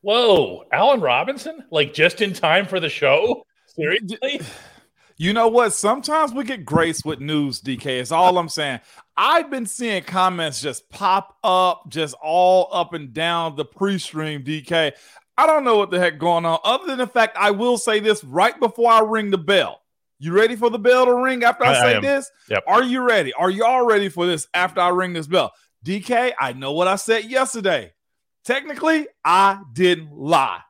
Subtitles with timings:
[0.00, 1.64] Whoa, Allen Robinson?
[1.70, 3.44] Like just in time for the show?
[3.66, 4.40] Seriously?
[5.16, 5.72] You know what?
[5.72, 8.00] Sometimes we get grace with news, DK.
[8.00, 8.80] Is all I'm saying.
[9.16, 14.92] I've been seeing comments just pop up, just all up and down the pre-stream, DK.
[15.36, 17.98] I don't know what the heck going on, other than the fact I will say
[17.98, 19.80] this right before I ring the bell.
[20.20, 22.30] You ready for the bell to ring after I, I say I this?
[22.48, 22.64] Yep.
[22.66, 23.32] Are you ready?
[23.32, 25.52] Are you all ready for this after I ring this bell?
[25.84, 27.92] DK, I know what I said yesterday.
[28.48, 30.60] Technically, I didn't lie.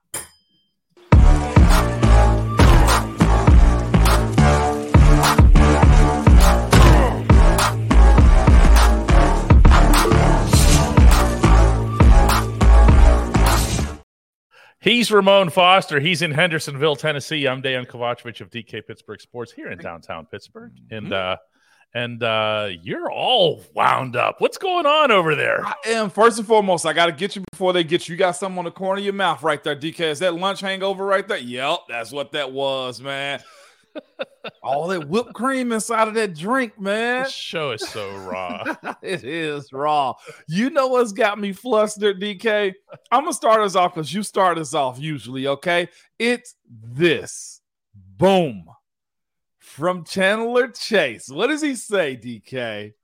[14.80, 16.00] He's Ramon Foster.
[16.00, 17.46] He's in Hendersonville, Tennessee.
[17.46, 20.72] I'm Dejan Kovacevic of DK Pittsburgh Sports here in downtown Pittsburgh.
[20.90, 21.36] And uh
[21.94, 24.40] and uh you're all wound up.
[24.40, 25.64] What's going on over there?
[25.64, 28.12] I am first and foremost, I gotta get you before they get you.
[28.14, 30.00] You got something on the corner of your mouth right there, DK.
[30.00, 31.38] Is that lunch hangover right there?
[31.38, 33.40] Yep, that's what that was, man.
[34.62, 37.24] All that whipped cream inside of that drink, man.
[37.24, 38.62] This show is so raw.
[39.02, 40.14] it is raw.
[40.46, 42.74] You know what's got me flustered, DK?
[43.10, 45.88] I'm gonna start us off because you start us off usually, okay?
[46.18, 47.60] It's this.
[48.16, 48.66] Boom.
[49.78, 51.28] From Chandler Chase.
[51.28, 52.94] What does he say, DK?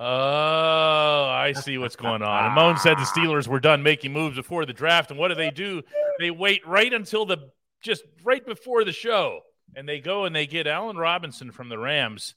[0.00, 2.44] Oh, I see what's going on.
[2.44, 5.12] Ramon said the Steelers were done making moves before the draft.
[5.12, 5.82] And what do they do?
[6.18, 7.50] They wait right until the
[7.84, 9.42] just right before the show
[9.76, 12.34] and they go and they get Allen Robinson from the Rams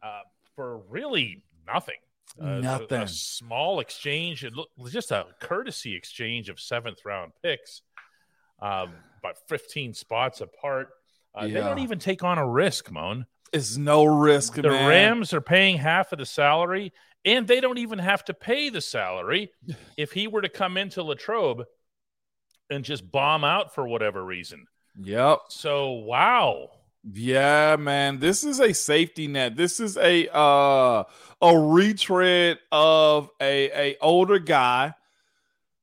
[0.00, 0.20] uh,
[0.54, 1.96] for really nothing.
[2.40, 3.00] Uh, nothing.
[3.00, 4.44] A, a, small exchange.
[4.44, 7.82] It looked just a courtesy exchange of seventh round picks,
[8.62, 10.90] um, about 15 spots apart.
[11.34, 11.54] Uh, yeah.
[11.54, 13.26] They don't even take on a risk, Moan.
[13.52, 14.54] It's no risk.
[14.54, 14.88] The man.
[14.88, 16.92] Rams are paying half of the salary,
[17.24, 19.50] and they don't even have to pay the salary
[19.96, 21.64] if he were to come into Latrobe
[22.70, 24.66] and just bomb out for whatever reason.
[25.00, 25.40] Yep.
[25.48, 26.70] So wow.
[27.12, 28.18] Yeah, man.
[28.18, 29.56] This is a safety net.
[29.56, 31.04] This is a uh
[31.42, 34.94] a retread of a a older guy.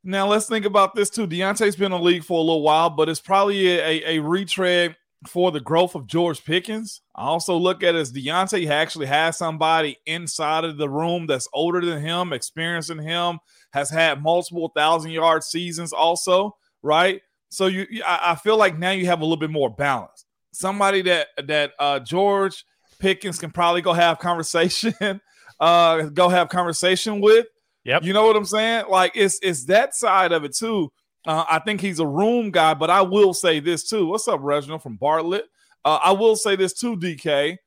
[0.03, 1.27] Now let's think about this too.
[1.27, 4.95] Diontae's been in the league for a little while, but it's probably a, a, retread
[5.27, 7.01] for the growth of George Pickens.
[7.15, 11.47] I also look at it as Diontae actually has somebody inside of the room that's
[11.53, 13.39] older than him, experiencing him,
[13.73, 17.21] has had multiple thousand yard seasons also, right?
[17.49, 20.25] So you, I, feel like now you have a little bit more balance.
[20.53, 22.63] Somebody that that uh, George
[22.99, 24.93] Pickens can probably go have conversation,
[25.59, 27.47] uh, go have conversation with.
[27.83, 28.03] Yep.
[28.03, 28.85] You know what I'm saying?
[28.89, 30.91] Like it's it's that side of it too.
[31.25, 34.07] Uh, I think he's a room guy, but I will say this too.
[34.07, 35.45] What's up, Reginald from Bartlett?
[35.85, 37.57] Uh, I will say this too, DK.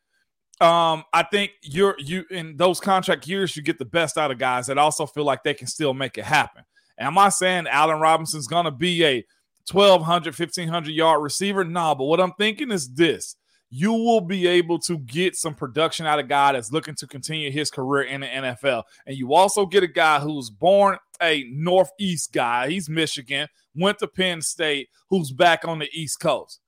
[0.60, 4.38] Um, I think you're you in those contract years, you get the best out of
[4.38, 6.64] guys that also feel like they can still make it happen.
[6.98, 9.24] am I saying Allen Robinson's gonna be a
[9.70, 11.64] 1200, 1500 yard receiver.
[11.64, 13.36] Nah, but what I'm thinking is this
[13.70, 17.08] you will be able to get some production out of a guy that's looking to
[17.08, 18.84] continue his career in the NFL.
[19.04, 22.70] And you also get a guy who's born a Northeast guy.
[22.70, 26.60] He's Michigan, went to Penn State, who's back on the East Coast.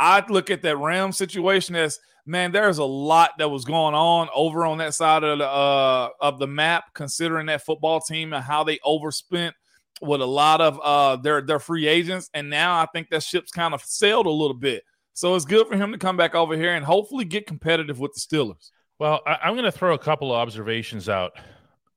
[0.00, 1.98] I'd look at that Ram situation as
[2.28, 6.10] man, there's a lot that was going on over on that side of the uh,
[6.20, 9.54] of the map, considering that football team and how they overspent
[10.00, 13.50] with a lot of uh their their free agents, and now I think that ship's
[13.50, 14.84] kind of sailed a little bit.
[15.14, 18.12] So it's good for him to come back over here and hopefully get competitive with
[18.12, 18.70] the Steelers.
[19.00, 21.32] Well, I, am going to throw a couple of observations out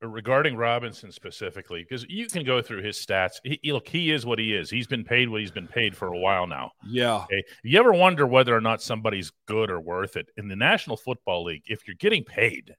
[0.01, 3.35] regarding Robinson specifically because you can go through his stats.
[3.44, 4.69] He, look, he is what he is.
[4.69, 6.72] He's been paid what he's been paid for a while now.
[6.85, 7.23] Yeah.
[7.23, 7.44] Okay?
[7.63, 11.45] You ever wonder whether or not somebody's good or worth it in the National Football
[11.45, 11.63] League?
[11.67, 12.75] If you're getting paid,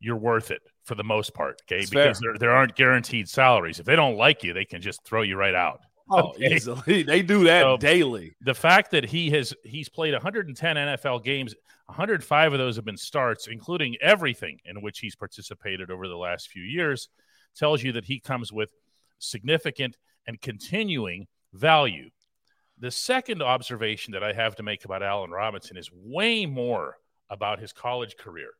[0.00, 1.60] you're worth it for the most part.
[1.62, 3.80] Okay, That's because there, there aren't guaranteed salaries.
[3.80, 5.80] If they don't like you, they can just throw you right out.
[6.10, 6.54] Oh, okay?
[6.54, 7.02] easily.
[7.04, 8.36] They do that so daily.
[8.40, 11.54] The fact that he has he's played 110 NFL games,
[11.86, 16.48] 105 of those have been starts, including everything in which he's participated over the last
[16.48, 17.08] few years,
[17.56, 18.70] tells you that he comes with
[19.18, 22.10] significant and continuing value.
[22.78, 26.96] The second observation that I have to make about Allen Robinson is way more
[27.30, 28.50] about his college career.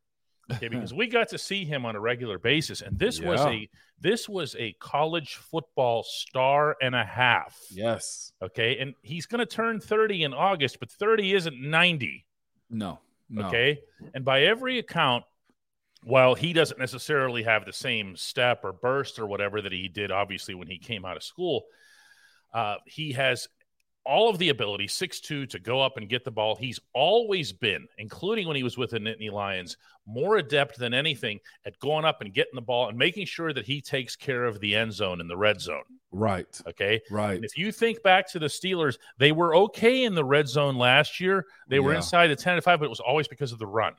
[0.53, 3.29] Okay, because we got to see him on a regular basis, and this yeah.
[3.29, 3.69] was a
[3.99, 7.57] this was a college football star and a half.
[7.71, 8.31] Yes.
[8.41, 12.25] Okay, and he's going to turn thirty in August, but thirty isn't ninety.
[12.69, 12.99] No.
[13.29, 13.47] no.
[13.47, 13.79] Okay,
[14.13, 15.23] and by every account,
[16.03, 20.11] while he doesn't necessarily have the same step or burst or whatever that he did,
[20.11, 21.65] obviously when he came out of school,
[22.53, 23.47] uh, he has
[24.05, 26.55] all of the ability, six-two, to go up and get the ball.
[26.55, 31.39] He's always been, including when he was with the Nittany Lions, more adept than anything
[31.65, 34.59] at going up and getting the ball and making sure that he takes care of
[34.59, 35.83] the end zone and the red zone.
[36.11, 36.61] Right.
[36.67, 37.01] Okay.
[37.09, 37.35] Right.
[37.35, 40.75] And if you think back to the Steelers, they were okay in the red zone
[40.75, 41.45] last year.
[41.67, 43.93] They were inside the 10 to 5, but it was always because of the run.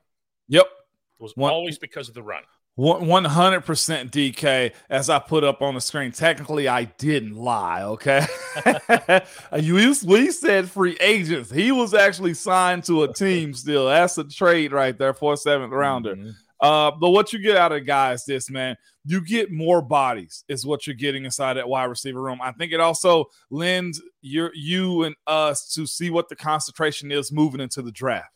[0.48, 0.64] Yep.
[0.64, 2.42] It was One- always because of the run.
[2.76, 6.12] One hundred percent DK, as I put up on the screen.
[6.12, 7.82] Technically, I didn't lie.
[7.84, 8.26] Okay,
[9.58, 11.50] you we said free agents.
[11.50, 13.86] He was actually signed to a team still.
[13.86, 16.16] That's a trade right there for a seventh rounder.
[16.16, 16.34] Mhm.
[16.60, 18.76] Uh, but what you get out of guys, this, man.
[19.06, 22.40] You get more bodies, is what you're getting inside that wide receiver room.
[22.42, 27.32] I think it also lends your you and us to see what the concentration is
[27.32, 28.34] moving into the draft.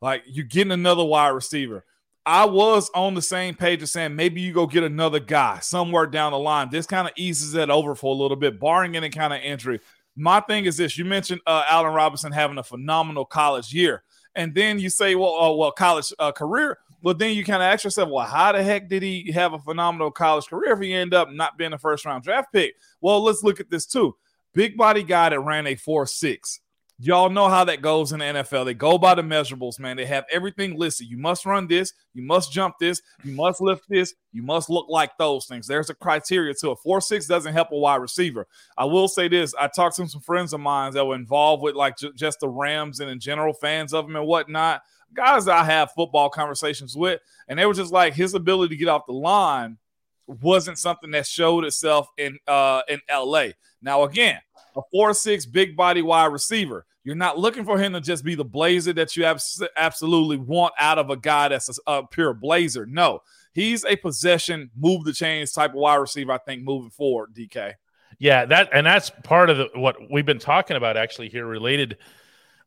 [0.00, 1.84] Like you're getting another wide receiver.
[2.30, 6.06] I was on the same page of saying maybe you go get another guy somewhere
[6.06, 6.70] down the line.
[6.70, 9.80] This kind of eases that over for a little bit, barring any kind of injury.
[10.14, 14.04] My thing is this: you mentioned uh, Allen Robinson having a phenomenal college year,
[14.36, 17.66] and then you say, "Well, uh, well, college uh, career." But then you kind of
[17.66, 20.94] ask yourself, "Well, how the heck did he have a phenomenal college career if he
[20.94, 24.14] ended up not being a first round draft pick?" Well, let's look at this too.
[24.54, 26.60] Big body guy that ran a four six.
[27.02, 28.66] Y'all know how that goes in the NFL.
[28.66, 29.96] They go by the measurables, man.
[29.96, 31.08] They have everything listed.
[31.08, 34.84] You must run this, you must jump this, you must lift this, you must look
[34.90, 35.66] like those things.
[35.66, 36.78] There's a criteria to it.
[36.82, 38.46] Four six doesn't help a wide receiver.
[38.76, 41.74] I will say this: I talked to some friends of mine that were involved with
[41.74, 44.82] like ju- just the Rams and in general fans of them and whatnot.
[45.14, 47.18] Guys, I have football conversations with,
[47.48, 49.78] and they were just like his ability to get off the line
[50.26, 53.46] wasn't something that showed itself in uh in LA.
[53.82, 54.38] Now again,
[54.76, 56.86] a four six big body wide receiver.
[57.02, 60.74] You're not looking for him to just be the blazer that you abs- absolutely want
[60.78, 62.84] out of a guy that's a, a pure blazer.
[62.84, 63.20] No,
[63.54, 66.32] he's a possession, move the chains type of wide receiver.
[66.32, 67.74] I think moving forward, DK.
[68.18, 71.96] Yeah, that and that's part of the, what we've been talking about actually here, related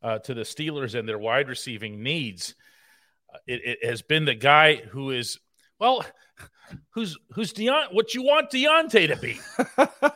[0.02, 2.54] uh, to the Steelers and their wide receiving needs.
[3.32, 5.38] Uh, It, it has been the guy who is
[5.78, 6.04] well,
[6.90, 9.38] who's who's Deon, what you want Diontae to be.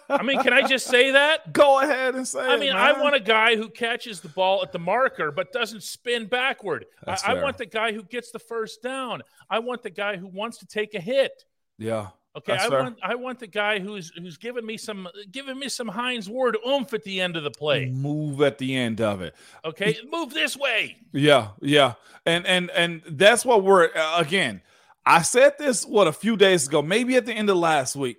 [0.08, 1.52] I mean, can I just say that?
[1.52, 2.40] Go ahead and say.
[2.40, 2.76] I it, mean, man.
[2.76, 6.86] I want a guy who catches the ball at the marker but doesn't spin backward.
[7.06, 9.22] I, I want the guy who gets the first down.
[9.50, 11.44] I want the guy who wants to take a hit.
[11.78, 12.08] Yeah.
[12.36, 12.82] Okay, I fair.
[12.82, 16.56] want I want the guy who's who's giving me some giving me some Hines Ward
[16.66, 17.86] oomph at the end of the play.
[17.86, 19.34] Move at the end of it.
[19.64, 20.98] Okay, move this way.
[21.12, 21.94] Yeah, yeah,
[22.24, 24.62] and and and that's what we're uh, again.
[25.04, 28.18] I said this what a few days ago, maybe at the end of last week.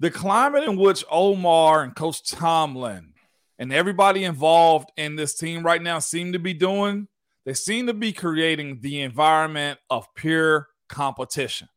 [0.00, 3.12] The climate in which Omar and Coach Tomlin
[3.58, 7.06] and everybody involved in this team right now seem to be doing,
[7.46, 11.68] they seem to be creating the environment of pure competition.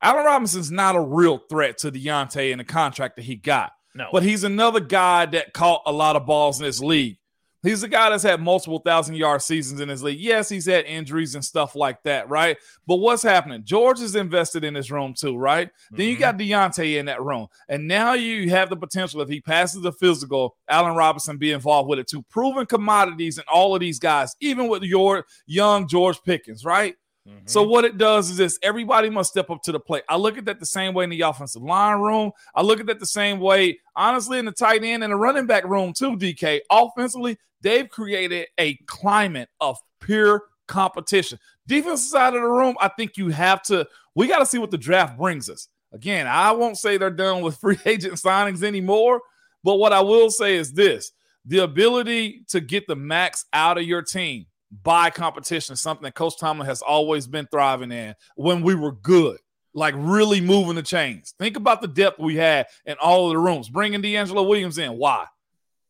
[0.00, 3.72] Allen Robinson's not a real threat to Diontae in the contract that he got.
[3.94, 7.16] No, But he's another guy that caught a lot of balls in this league.
[7.62, 10.20] He's a guy that's had multiple thousand yard seasons in his league.
[10.20, 12.56] Yes, he's had injuries and stuff like that, right?
[12.86, 13.62] But what's happening?
[13.64, 15.70] George is invested in this room too, right?
[15.90, 16.20] Then you Mhm.
[16.20, 17.48] got Diontae in that room.
[17.68, 21.88] And now you have the potential, if he passes the physical, Allen Robinson be involved
[21.88, 22.22] with it too.
[22.30, 26.94] Proven commodities and all of these guys, even with your young George Pickens, right?
[27.26, 27.48] Mhm.
[27.48, 30.04] So what it does is this: everybody must step up to the plate.
[30.08, 32.32] I look at that the same way in the offensive line room.
[32.54, 35.46] I look at that the same way, honestly, in the tight end and the running
[35.46, 36.16] back room too.
[36.16, 41.38] DK offensively, they've created a climate of pure competition.
[41.66, 43.86] Defensive side of the room, I think you have to.
[44.14, 45.68] We got to see what the draft brings us.
[45.92, 49.20] Again, I won't say they're done with free agent signings anymore,
[49.64, 51.10] but what I will say is this:
[51.44, 54.46] the ability to get the max out of your team
[54.82, 59.38] by competition something that Coach Tomlin has always been thriving in when we were good,
[59.74, 61.34] like really moving the chains.
[61.38, 63.68] Think about the depth we had in all of the rooms.
[63.68, 65.26] Bringing DeAngelo Williams in, why?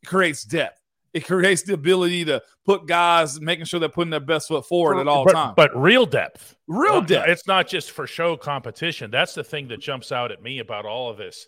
[0.02, 0.80] It creates depth.
[1.14, 4.98] It creates the ability to put guys, making sure they're putting their best foot forward
[4.98, 5.54] at all but, times.
[5.56, 6.56] But real depth.
[6.66, 7.28] Real Uh, depth.
[7.30, 9.10] It's not just for show competition.
[9.10, 11.46] That's the thing that jumps out at me about all of this.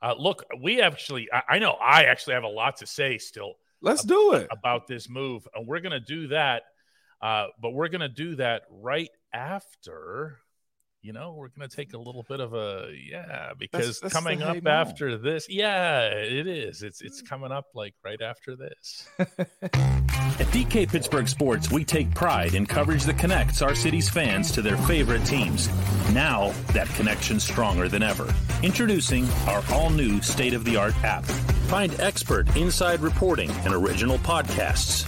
[0.00, 3.56] Uh, look, we actually, I, I know I actually have a lot to say still
[3.82, 4.48] Let's do it.
[4.50, 6.62] about this move, and we're going to do that.
[7.22, 10.38] Uh, but we're going to do that right after.
[11.02, 14.42] You know, we're going to take a little bit of a yeah because that's coming
[14.42, 14.70] up hey mo.
[14.70, 16.82] after this, yeah, it is.
[16.82, 19.08] It's it's coming up like right after this.
[19.18, 24.62] At DK Pittsburgh Sports, we take pride in coverage that connects our city's fans to
[24.62, 25.68] their favorite teams.
[26.12, 28.32] Now, that connection's stronger than ever.
[28.62, 31.24] Introducing our all new state of the art app.
[31.24, 35.06] Find expert inside reporting and original podcasts.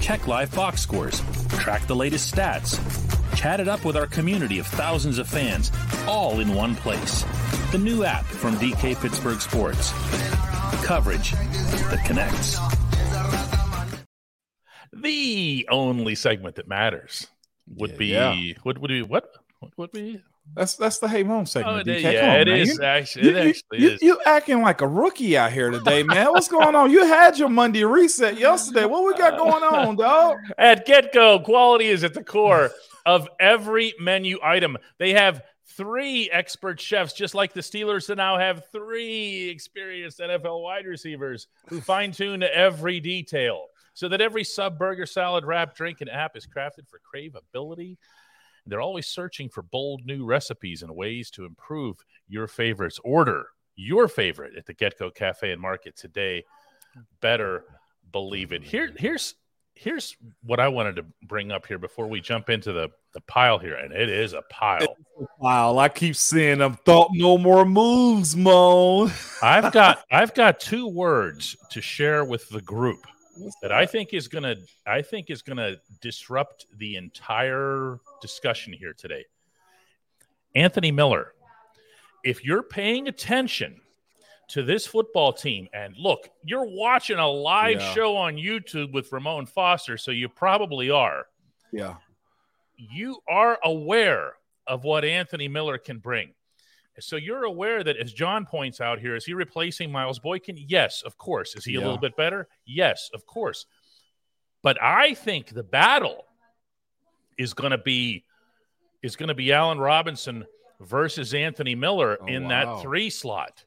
[0.00, 1.22] Check live box scores.
[1.58, 3.13] Track the latest stats.
[3.34, 5.70] Chat it up with our community of thousands of fans,
[6.06, 7.22] all in one place.
[7.72, 9.92] The new app from DK Pittsburgh Sports.
[10.84, 12.58] Coverage that connects.
[14.92, 17.26] the only segment that matters
[17.66, 18.54] would Yeah, be yeah.
[18.64, 19.28] would would be what
[19.60, 20.22] what would be
[20.54, 21.80] That's that's the Hey Moan segment.
[21.88, 22.12] Oh, DK.
[22.12, 22.58] yeah, on, it man.
[22.58, 23.28] is You- actually.
[23.28, 24.02] It you- actually you- is.
[24.02, 26.28] you acting like a rookie out here today, man.
[26.30, 26.90] What's going on?
[26.90, 28.84] You had your Monday reset yesterday.
[28.84, 30.36] What we got going on, dog?
[30.58, 32.70] At GetGo, quality is at the core
[33.06, 34.76] of every menu item.
[34.98, 35.42] They have
[35.76, 41.48] three expert chefs, just like the Steelers that now have three experienced NFL wide receivers
[41.68, 46.36] who fine tune every detail so that every sub, burger, salad, wrap, drink, and app
[46.36, 47.96] is crafted for craveability.
[48.66, 51.96] They're always searching for bold new recipes and ways to improve
[52.28, 52.98] your favorites.
[53.04, 56.44] Order your favorite at the GetGo Cafe and Market today.
[57.20, 57.64] Better
[58.12, 58.62] believe it.
[58.62, 59.34] Here, here's
[59.74, 63.58] here's what I wanted to bring up here before we jump into the the pile
[63.58, 64.96] here, and it is a pile.
[65.38, 66.78] Wow, I keep seeing them.
[66.84, 69.12] Thought no more moves, Moan.
[69.42, 73.06] I've got I've got two words to share with the group
[73.62, 79.24] that I think is gonna I think is gonna disrupt the entire discussion here today.
[80.54, 81.32] Anthony Miller,
[82.24, 83.80] if you're paying attention
[84.48, 87.94] to this football team, and look, you're watching a live Yeah.
[87.94, 91.26] show on YouTube with Ramon Foster, so you probably are.
[91.72, 91.96] Yeah.
[92.76, 94.34] you are aware
[94.66, 96.34] of what Anthony Miller can bring.
[97.00, 100.56] So you're aware that, as John points out here, is he replacing Miles Boykin?
[100.56, 101.56] Yes, of course.
[101.56, 102.46] Is he a little bit better?
[102.66, 103.66] Yes, of course.
[104.62, 106.24] But I think the battle
[107.36, 108.24] is going to be
[109.02, 110.46] is going to be Allen Robinson
[110.80, 112.48] versus Anthony Miller Oh, in wow.
[112.76, 113.64] that three slot.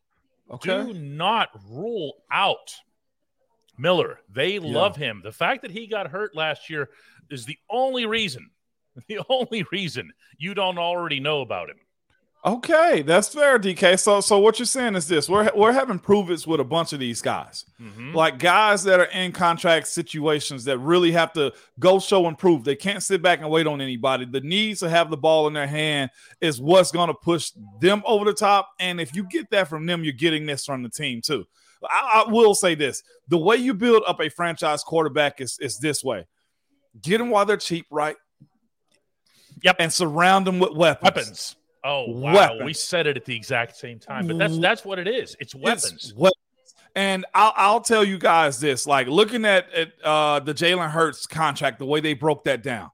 [0.50, 0.84] Okay.
[0.86, 2.74] Do not rule out
[3.78, 4.20] Miller.
[4.34, 5.22] They love him.
[5.24, 6.90] The fact that he got hurt last year
[7.30, 8.50] is the only reason,
[9.08, 11.78] the only reason you don't already know about him.
[12.48, 14.00] Okay, that's fair, DK.
[14.00, 17.00] So, so what you're saying is this: we're we're having prove-its with a bunch of
[17.00, 18.14] these guys, Mhm.
[18.14, 22.64] like guys that are in contract situations that really have to go show and prove.
[22.64, 24.24] They can't sit back and wait on anybody.
[24.24, 27.52] The needs to have the ball in their hand is what's going to push
[27.82, 28.70] them over the top.
[28.80, 31.46] And if you get that from them, you're getting this from the team too.
[31.84, 35.80] I, I will say this: the way you build up a franchise quarterback is is
[35.80, 36.26] this way:
[37.02, 38.16] get them while they're cheap, right?
[39.64, 39.76] Yep.
[39.80, 41.04] and surround them with weapons.
[41.04, 41.56] Weapons.
[41.88, 42.64] Oh wow, Weapons.
[42.64, 45.38] we said it at the exact same time, but that's that's what it is.
[45.40, 45.94] It's weapons.
[45.94, 46.36] It's weapons.
[46.96, 51.26] And I'll, I'll tell you guys this: like looking at, at uh, the Jalen Hurts
[51.26, 52.92] contract, the way they broke that down.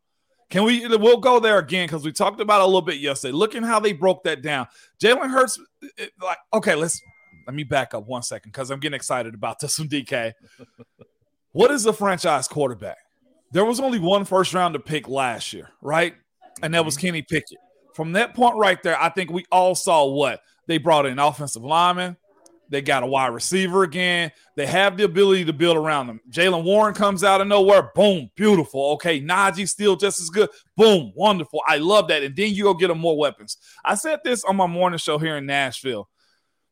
[0.51, 0.85] Can we?
[0.85, 3.31] We'll go there again because we talked about it a little bit yesterday.
[3.31, 4.67] Looking how they broke that down.
[5.01, 5.59] Jalen Hurts,
[5.97, 7.01] it- like, okay, let's
[7.47, 9.89] let me back up one second because I'm getting excited about this one.
[9.89, 10.33] DK,
[11.51, 12.97] what is a franchise quarterback?
[13.51, 16.13] There was only one first round to pick last year, right?
[16.61, 17.57] And that was Kenny Pickett.
[17.93, 21.63] From that point right there, I think we all saw what they brought in offensive
[21.63, 22.17] lineman.
[22.69, 24.31] They got a wide receiver again.
[24.55, 26.21] They have the ability to build around them.
[26.31, 27.91] Jaylen Warren comes out of nowhere.
[27.93, 28.93] Boom, beautiful.
[28.93, 30.49] Okay, Najee still just as good.
[30.75, 31.61] Boom, wonderful.
[31.67, 32.23] I love that.
[32.23, 33.57] And then you go get them more weapons.
[33.85, 36.09] I said this on my morning show here in Nashville.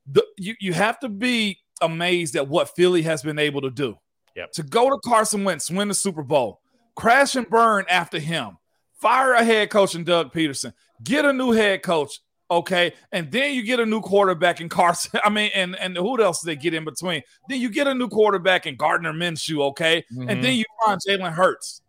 [0.08, 3.96] The, you, you have to be amazed at what Philly has been able to do.
[4.36, 4.54] Yep.
[4.54, 6.62] To go to Carson Wentz, win the Super Bowl,
[6.96, 8.58] crash and burn after him,
[9.00, 10.74] fire a head coach in Doug Pederson,
[11.04, 15.20] get a new head coach, okay, and then you get a new quarterback in Carson.
[15.24, 17.22] I mean, and and who else did they get in between?
[17.50, 20.52] Then you get a new quarterback in Gardner Minshew, okay, and then mm-hmm.
[20.52, 21.82] you find Jalen Hurts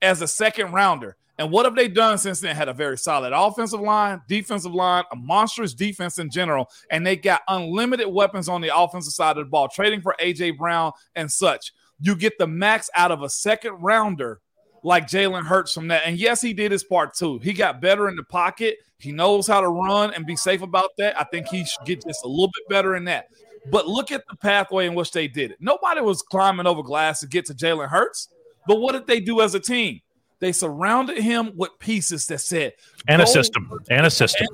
[0.00, 1.16] as a second rounder.
[1.38, 2.54] And what have they done since then?
[2.54, 7.16] Had a very solid offensive line, defensive line, a monstrous defense in general, and they
[7.16, 11.30] got unlimited weapons on the offensive side of the ball, trading for AJ Brown and
[11.32, 11.72] such.
[11.98, 14.40] You get the max out of a second rounder
[14.82, 16.02] like Jalen Hurts from that.
[16.04, 17.38] And yes, he did his part too.
[17.38, 18.78] He got better in the pocket.
[18.98, 21.18] He knows how to run and be safe about that.
[21.18, 23.28] I think he should get just a little bit better in that.
[23.70, 25.58] But look at the pathway in which they did it.
[25.60, 28.28] Nobody was climbing over glass to get to Jalen Hurts.
[28.66, 30.00] But what did they do as a team?
[30.40, 32.72] They surrounded him with pieces that said,
[33.06, 33.70] and a system.
[33.90, 34.48] And a system.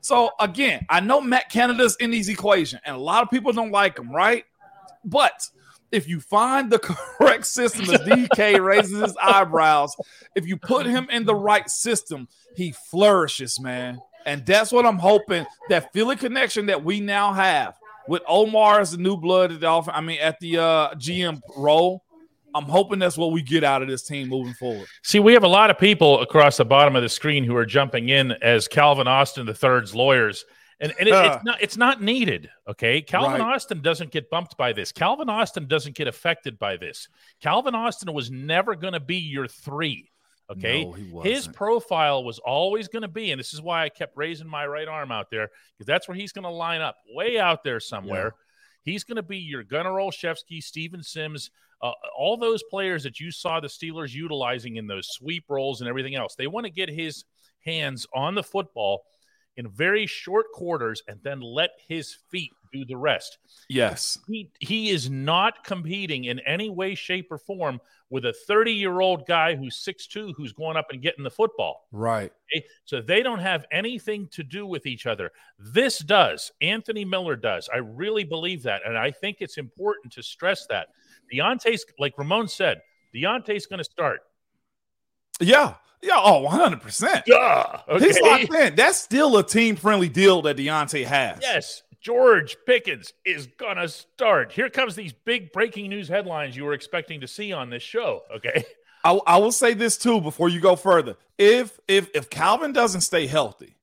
[0.00, 3.70] so again, I know Matt Canada's in these equation, and a lot of people don't
[3.70, 4.44] like him, right?
[5.04, 5.48] But
[5.92, 6.78] if you find the
[7.18, 9.94] correct system, as DK raises his eyebrows,
[10.34, 14.00] if you put him in the right system, he flourishes, man.
[14.26, 17.78] And that's what I'm hoping that Philly connection that we now have
[18.08, 21.40] with Omar as the new blood at the off- I mean at the uh, GM
[21.56, 22.02] role.
[22.54, 24.86] I'm hoping that's what we get out of this team moving forward.
[25.02, 27.66] See, we have a lot of people across the bottom of the screen who are
[27.66, 30.44] jumping in as Calvin Austin III's lawyers.
[30.80, 31.32] And, and it- Uh.
[31.34, 32.50] it's not it's not needed.
[32.68, 33.02] Okay.
[33.02, 33.54] Calvin Right.
[33.54, 34.92] Austin doesn't get bumped by this.
[34.92, 37.08] Calvin Austin doesn't get affected by this.
[37.40, 40.10] Calvin Austin was never going to be your three.
[40.50, 40.84] Okay.
[40.84, 44.46] No, His profile was always going to be, and this is why I kept raising
[44.48, 47.62] my right arm out there, because that's where he's going to line up, way out
[47.64, 48.34] there somewhere.
[48.82, 51.50] He's going to be your Gunnar Olszewski, Steven Sims,
[51.82, 55.88] uh, all those players that you saw the Steelers utilizing in those sweep roles and
[55.90, 56.34] everything else.
[56.34, 57.24] They want to get his
[57.66, 59.02] hands on the football
[59.58, 63.38] in very short quarters and then let his feet do the rest.
[63.68, 64.18] Yes.
[64.28, 69.00] He, he is not competing in any way, shape, or form with a 30 year
[69.00, 71.88] old guy who's 6'2 who's going up and getting the football.
[71.90, 72.32] Right.
[72.54, 72.64] Okay?
[72.84, 75.32] So they don't have anything to do with each other.
[75.58, 76.52] This does.
[76.62, 77.68] Anthony Miller does.
[77.72, 78.82] I really believe that.
[78.86, 80.88] And I think it's important to stress that.
[81.32, 82.80] Diontae's, like Ramon said,
[83.14, 84.20] Diontae's going to start.
[85.40, 85.74] Yeah.
[86.02, 86.14] Yeah.
[86.16, 87.24] Oh, 100%.
[87.24, 87.78] Duh.
[87.88, 88.04] Okay.
[88.04, 88.74] He's locked in.
[88.74, 91.38] That's still a team friendly deal that Diontae has.
[91.42, 91.82] Yes.
[92.00, 94.52] George Pickens is gonna start.
[94.52, 98.22] Here comes these big breaking news headlines you were expecting to see on this show.
[98.34, 98.64] Okay.
[99.04, 101.16] I, I will say this too before you go further.
[101.38, 103.76] If if if Calvin doesn't stay healthy,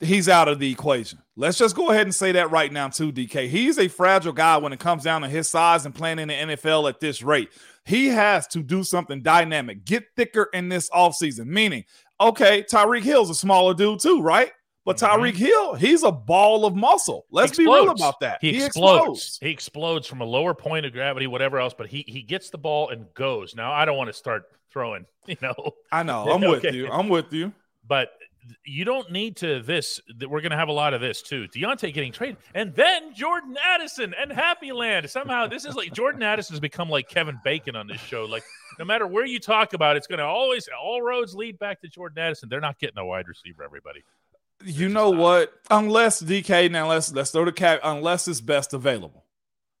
[0.00, 1.20] he's out of the equation.
[1.36, 3.48] Let's just go ahead and say that right now, too, DK.
[3.48, 6.34] He's a fragile guy when it comes down to his size and playing in the
[6.34, 7.50] NFL at this rate.
[7.88, 11.46] He has to do something dynamic, get thicker in this offseason.
[11.46, 11.84] Meaning,
[12.20, 14.52] okay, Tyreek Hill's a smaller dude, too, right?
[14.84, 15.08] But Mhm.
[15.08, 17.26] Tyreek Hill, he's a ball of muscle.
[17.30, 18.38] Let's be real about that.
[18.40, 19.38] He, explodes.
[19.42, 22.58] He explodes from a lower point of gravity, whatever else, but he he gets the
[22.58, 23.54] ball and goes.
[23.54, 25.54] Now I don't want to start throwing, you know,
[25.92, 26.24] I know.
[26.32, 26.88] I'm with you.
[26.90, 27.52] I'm with you.
[27.86, 28.10] but
[28.64, 31.46] you don't need to this that we're going to have a lot of this too
[31.54, 36.22] Diontae getting traded and then Jordan Addison and Happy Land somehow this is like Jordan
[36.22, 38.42] Addison has become like Kevin Bacon on this show like
[38.78, 41.88] no matter where you talk about it's going to always all roads lead back to
[41.88, 44.02] Jordan Addison they're not getting a wide receiver everybody
[44.64, 45.52] You know what?
[45.70, 47.78] Unless DK now let's let's throw the cap.
[47.84, 49.24] Unless it's best available,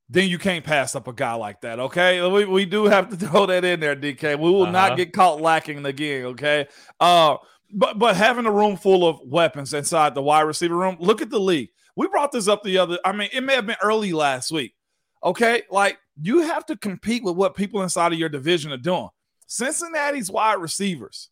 [0.08, 1.80] then you can't pass up a guy like that.
[1.80, 4.38] Okay, we, we do have to throw that in there, DK.
[4.38, 4.70] We will Uh-huh.
[4.70, 6.26] not get caught lacking again.
[6.26, 6.68] Okay,
[7.00, 7.38] uh,
[7.72, 10.96] but but having a room full of weapons inside the wide receiver room.
[11.00, 11.70] Look at the league.
[11.96, 12.98] We brought this up the other.
[13.04, 14.74] I mean, it may have been early last week.
[15.22, 19.08] Okay, like you have to compete with what people inside of your division are doing.
[19.46, 21.30] Cincinnati's wide receivers,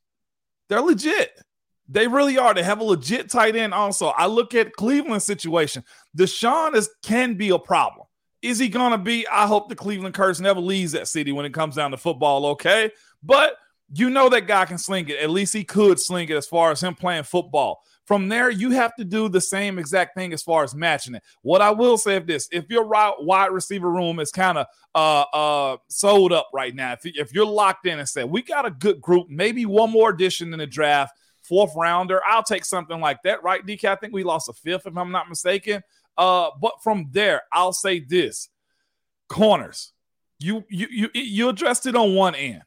[0.69, 1.41] they're legit.
[1.89, 2.53] They really are.
[2.53, 3.73] They have a legit tight end.
[3.73, 5.85] Also, I look at Cleveland's situation.
[6.19, 8.07] Deshaun is can be a problem.
[8.43, 9.27] Is he gonna be?
[9.29, 12.47] I hope the Cleveland curse never leaves that city when it comes down to football.
[12.47, 12.91] Okay,
[13.23, 13.57] but
[13.95, 15.19] you know that guy can sling it.
[15.19, 17.83] At least he could sling it as far as him playing football.
[18.05, 21.25] From there, you have to do the same exact thing as far as matching it.
[21.43, 25.23] What I will say of this, if your wide receiver room is kind of uh
[25.33, 28.71] uh sold up right now, if, if you're locked in and said we got a
[28.71, 33.23] good group, maybe one more addition in the draft, fourth rounder, I'll take something like
[33.25, 33.65] that, right?
[33.65, 35.83] DK, I think we lost a fifth if I'm not mistaken.
[36.17, 38.49] Uh, but from there, I'll say this:
[39.29, 39.93] corners.
[40.39, 42.63] You you you you addressed it on one end.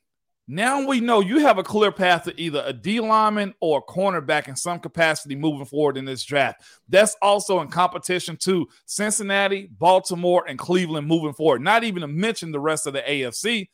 [0.52, 3.82] Now we know you have a clear path to either a D lineman or a
[3.84, 6.64] cornerback in some capacity moving forward in this draft.
[6.90, 11.62] That's also in competition to Cincinnati, Baltimore, and Cleveland moving forward.
[11.62, 13.68] Not even to mention the rest of the AFC.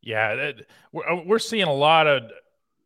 [0.00, 2.22] yeah that, we're, uh, we're seeing a lot of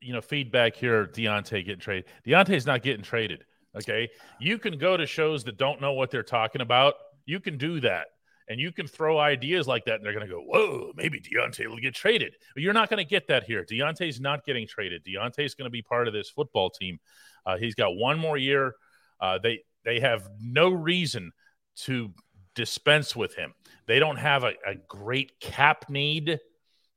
[0.00, 3.44] you know feedback here Diontae getting traded Diontae's not getting traded
[3.76, 4.08] okay
[4.40, 6.94] you can go to shows that don't know what they're talking about
[7.24, 8.08] you can do that
[8.48, 11.66] and you can throw ideas like that, and they're going to go, "Whoa, maybe Diontae
[11.66, 13.64] will get traded." But you're not going to get that here.
[13.64, 15.04] Diontae's not getting traded.
[15.04, 16.98] Diontae's going to be part of this football team.
[17.46, 18.74] Uh, he's got one more year.
[19.20, 21.32] Uh, they they have no reason
[21.76, 22.12] to
[22.54, 23.54] dispense with him.
[23.86, 26.40] They don't have a, a great cap need.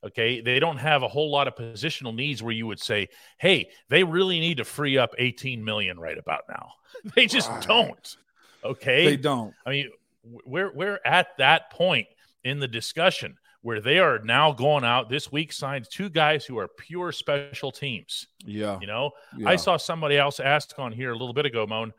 [0.03, 3.69] Okay, they don't have a whole lot of positional needs where you would say, "Hey,
[3.89, 6.71] they really need to free up 18 million right about now."
[7.15, 7.61] they just Right.
[7.67, 8.17] don't.
[8.63, 9.53] Okay, They don't.
[9.65, 9.89] I mean,
[10.23, 12.07] we're we're at that point
[12.43, 16.57] in the discussion where they are now going out this week signed two guys who
[16.57, 18.27] are pure special teams.
[18.43, 18.79] Yeah.
[18.81, 19.49] You know, yeah.
[19.49, 21.93] I saw somebody else ask on here a little bit ago, Moan.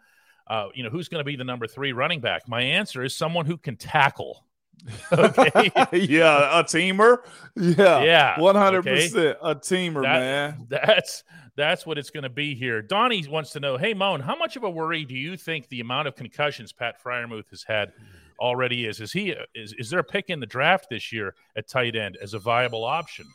[0.48, 2.48] Uh, you know, who's going to be the number three running back?
[2.48, 4.44] My answer is someone who can tackle.
[5.12, 5.70] Okay.
[5.92, 7.18] yeah, a teamer.
[7.56, 8.02] Yeah.
[8.02, 9.08] Yeah, One hundred okay.
[9.08, 10.66] percent a teamer, That- man.
[10.68, 11.24] That's
[11.56, 12.80] that's what it's going to be here.
[12.82, 15.80] Donnie wants to know, hey Moan, how much of a worry do you think the
[15.80, 17.92] amount of concussions Pat Freiermuth has had
[18.40, 19.00] already is?
[19.00, 22.16] Is he is is there a pick in the draft this year at tight end
[22.20, 23.26] as a viable option?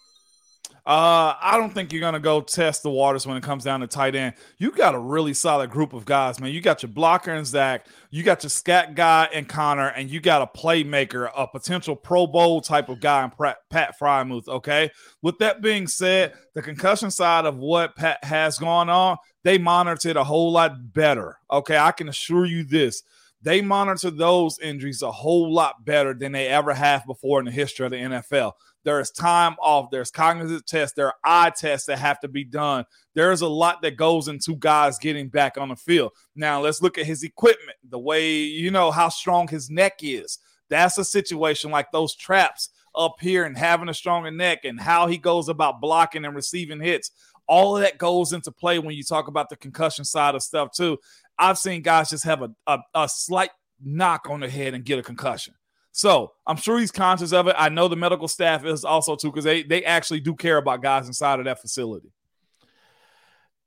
[0.87, 3.87] Uh, I don't think you're gonna go test the waters when it comes down to
[3.87, 4.35] tight end.
[4.57, 6.51] You got a really solid group of guys, man.
[6.51, 10.21] You got your blocker and Zach, you got your scat guy and Connor, and you
[10.21, 13.31] got a playmaker, a potential Pro Bowl type of guy in
[13.69, 14.47] Pat, Freiermuth.
[14.47, 14.89] Okay.
[15.21, 20.15] With that being said, the concussion side of what Pat has gone on, they monitored
[20.15, 21.37] a whole lot better.
[21.51, 23.03] Okay, I can assure you this.
[23.41, 27.51] They monitor those injuries a whole lot better than they ever have before in the
[27.51, 28.53] history of the NFL.
[28.87, 29.91] There's time off.
[29.91, 30.95] There's cognitive tests.
[30.95, 32.85] There are eye tests that have to be done.
[33.15, 36.13] There's a lot that goes into guys getting back on the field.
[36.37, 40.39] Now, let's look at his equipment, the way, you know, how strong his neck is.
[40.69, 45.07] That's a situation like those traps up here and having a stronger neck and how
[45.07, 47.11] he goes about blocking and receiving hits.
[47.45, 50.71] All of that goes into play when you talk about the concussion side of stuff
[50.71, 50.97] too.
[51.37, 53.51] I've seen guys just have a, a, a slight
[53.83, 55.55] knock on the head and get a concussion.
[55.97, 57.55] So I'm sure he's conscious of it.
[57.57, 60.83] I know the medical staff is also too because they they actually do care about
[60.83, 62.13] guys inside of that facility.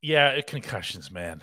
[0.00, 1.42] Yeah, concussions, man.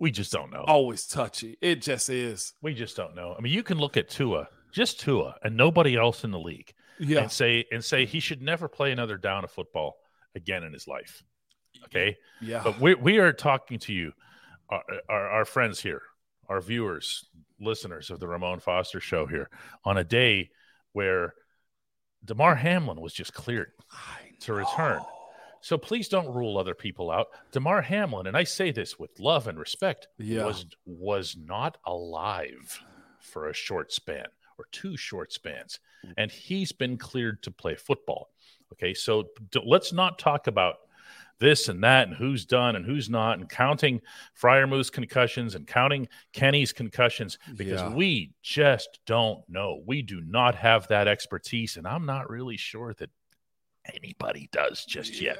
[0.00, 0.64] We just don't know.
[0.66, 1.56] Always touchy.
[1.62, 2.52] It just is.
[2.60, 3.36] We just don't know.
[3.38, 6.74] I mean, you can look at Tua, just Tua, and nobody else in the league,
[6.98, 7.20] yeah.
[7.20, 9.98] and say and say he should never play another down of football
[10.34, 11.22] again in his life.
[11.84, 12.16] Okay.
[12.40, 12.62] Yeah.
[12.64, 14.14] But we we are talking to you,
[14.68, 16.02] our, our, our friends here,
[16.48, 17.26] our viewers,
[17.60, 19.48] listeners of the Ramon Foster Show here,
[19.84, 20.50] on a day
[20.92, 21.34] where
[22.24, 23.72] Damar Hamlin was just cleared
[24.40, 25.00] to return.
[25.60, 27.26] So please don't rule other people out.
[27.52, 30.44] Damar Hamlin, and I say this with love and respect, Yeah.
[30.44, 32.80] was was not alive
[33.20, 34.26] for a short span
[34.58, 35.80] or two short spans,
[36.16, 38.30] and he's been cleared to play football.
[38.72, 40.76] Okay, so d- let's not talk about
[41.38, 44.00] this and that and who's done and who's not and counting
[44.40, 47.94] Freiermuth's concussions and counting Kenny's concussions because Yeah.
[47.94, 49.82] we just don't know.
[49.86, 53.10] We do not have that expertise, and I'm not really sure that
[53.94, 55.38] anybody does just yet.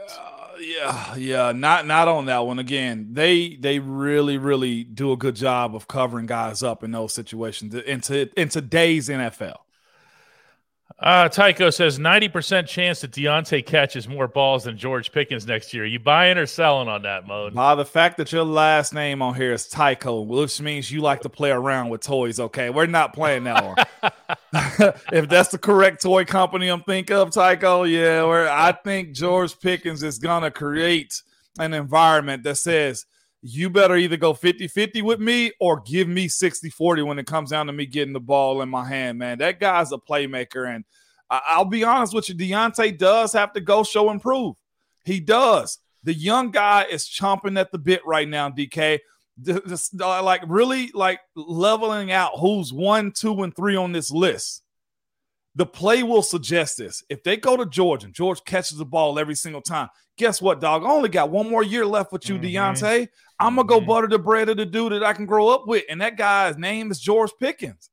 [0.61, 1.53] Yeah, yeah, yeah.
[1.53, 2.59] Not not on that one.
[2.59, 7.13] Again, they they really really do a good job of covering guys up in those
[7.13, 9.57] situations in, to, in today's NFL.
[10.99, 15.85] Uh, Tycho says 90% chance that Diontae catches more balls than George Pickens next year.
[15.85, 17.53] You buying or selling on that mode?
[17.53, 21.21] By the fact that your last name on here is Tycho, which means you like
[21.21, 22.41] to play around with toys.
[22.41, 23.77] Okay, we're not playing that one.
[25.13, 29.59] if that's the correct toy company I'm think of, Tycho, yeah, where I think George
[29.61, 31.23] Pickens is gonna create
[31.59, 33.05] an environment that says
[33.49, 37.67] you better either go 50-50 with me or give me 60-40 when it comes down
[37.67, 39.39] to me getting the ball in my hand, man.
[39.39, 40.85] That guy's a playmaker, and
[41.31, 44.57] I'll be honest with you, Diontae does have to go show and prove.
[45.05, 45.79] He does.
[46.05, 49.01] The young guy is chomping at the bit right now, DK.
[49.49, 54.63] Uh, like really like leveling out who's one, two, and three on this list.
[55.57, 57.03] The play will suggest this.
[57.09, 59.89] If they go to George and George catches the ball every single time,
[60.19, 60.85] guess what, dog?
[60.85, 62.53] I only got one more year left with you, Mhm.
[62.53, 63.09] Diontae.
[63.41, 63.87] I'm gonna go Mhm.
[63.87, 66.57] butter the bread of the dude that I can grow up with, and that guy's
[66.59, 67.91] name is George Pickens.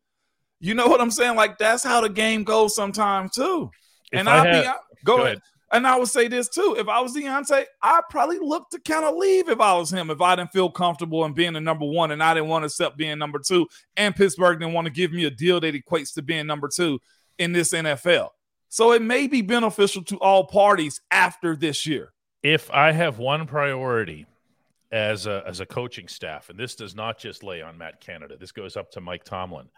[0.59, 1.35] You know what I'm saying?
[1.35, 3.71] Like that's how the game goes sometimes too.
[4.11, 4.73] If and I I'll be go,
[5.05, 5.25] go ahead.
[5.27, 5.41] ahead.
[5.71, 9.05] And I would say this too: if I was Diontae, I'd probably look to kind
[9.05, 10.09] of leave if I was him.
[10.11, 12.67] If I didn't feel comfortable in being the number one, and I didn't want to
[12.67, 16.13] accept being number two, and Pittsburgh didn't want to give me a deal that equates
[16.13, 16.99] to being number two
[17.37, 18.29] in this NFL.
[18.69, 22.13] So it may be beneficial to all parties after this year.
[22.41, 24.25] if I have one priority
[24.91, 28.35] as a as a coaching staff, and this does not just lay on Matt Canada,
[28.37, 29.69] this goes up to Mike Tomlin.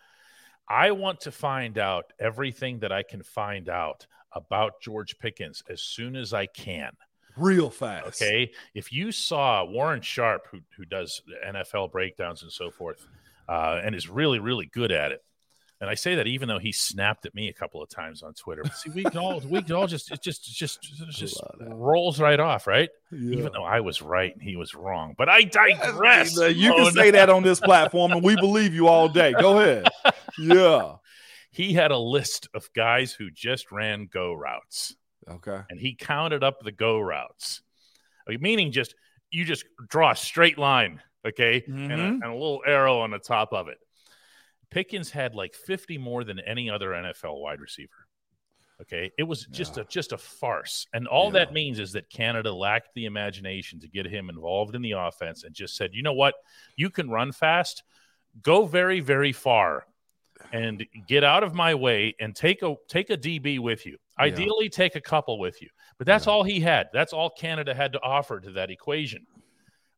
[0.68, 5.82] I want to find out everything that I can find out about George Pickens as
[5.82, 6.91] soon as I can.
[7.38, 8.22] Real fast.
[8.22, 8.52] Okay.
[8.74, 13.06] If you saw Warren Sharp, who who does NFL breakdowns and so forth,
[13.48, 15.24] uh, and is really, really good at it.
[15.82, 18.34] And I say that even though he snapped at me a couple of times on
[18.34, 18.64] Twitter.
[18.64, 22.40] But see, we can all we can all just it just just just rolls right
[22.40, 22.90] off, right?
[23.12, 25.16] Even though I was right and he was wrong.
[25.18, 26.38] But I digress.
[26.38, 29.34] You Oh, can say that on this platform, and we believe you all day.
[29.34, 29.88] Go ahead.
[30.40, 30.96] Yeah.
[31.52, 34.96] He had a list of guys who just ran go routes.
[35.28, 35.60] Okay.
[35.72, 37.64] and he counted up the go routes,
[38.28, 38.94] meaning just
[39.32, 42.10] you just draw a straight line, okay, and, a, Mhm.
[42.22, 43.80] and a little arrow on the top of it.
[44.76, 48.08] Pickens had like 50 more than any other NFL wide receiver.
[48.82, 49.84] Okay, it was just Yeah.
[49.84, 51.40] a just a farce, and all Yeah.
[51.46, 55.46] that means is that Canada lacked the imagination to get him involved in the offense,
[55.46, 56.36] and just said, you know what,
[56.76, 57.84] you can run fast,
[58.42, 59.88] go very very far,
[60.52, 63.94] and get out of my way, and take a take a DB with you.
[64.20, 64.26] Yeah.
[64.26, 66.34] Ideally, take a couple with you, but that's Yeah.
[66.34, 66.90] all he had.
[66.92, 69.26] That's all Canada had to offer to that equation.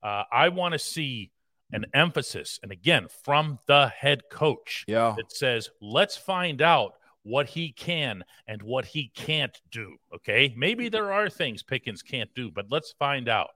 [0.04, 1.32] Uh, I want to see
[1.72, 5.14] an emphasis, and again from the head coach Yeah.
[5.18, 9.98] that says, let's find out what he can and what he can't do.
[10.16, 10.54] Okay.
[10.56, 13.50] Maybe there are things Pickens can't do, but let's find out.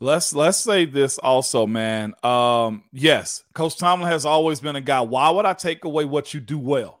[0.00, 2.14] Let's let's say this also, man.
[2.24, 5.00] Um, yes, Coach Tomlin has always been a guy.
[5.00, 7.00] Why would I take away what you do well?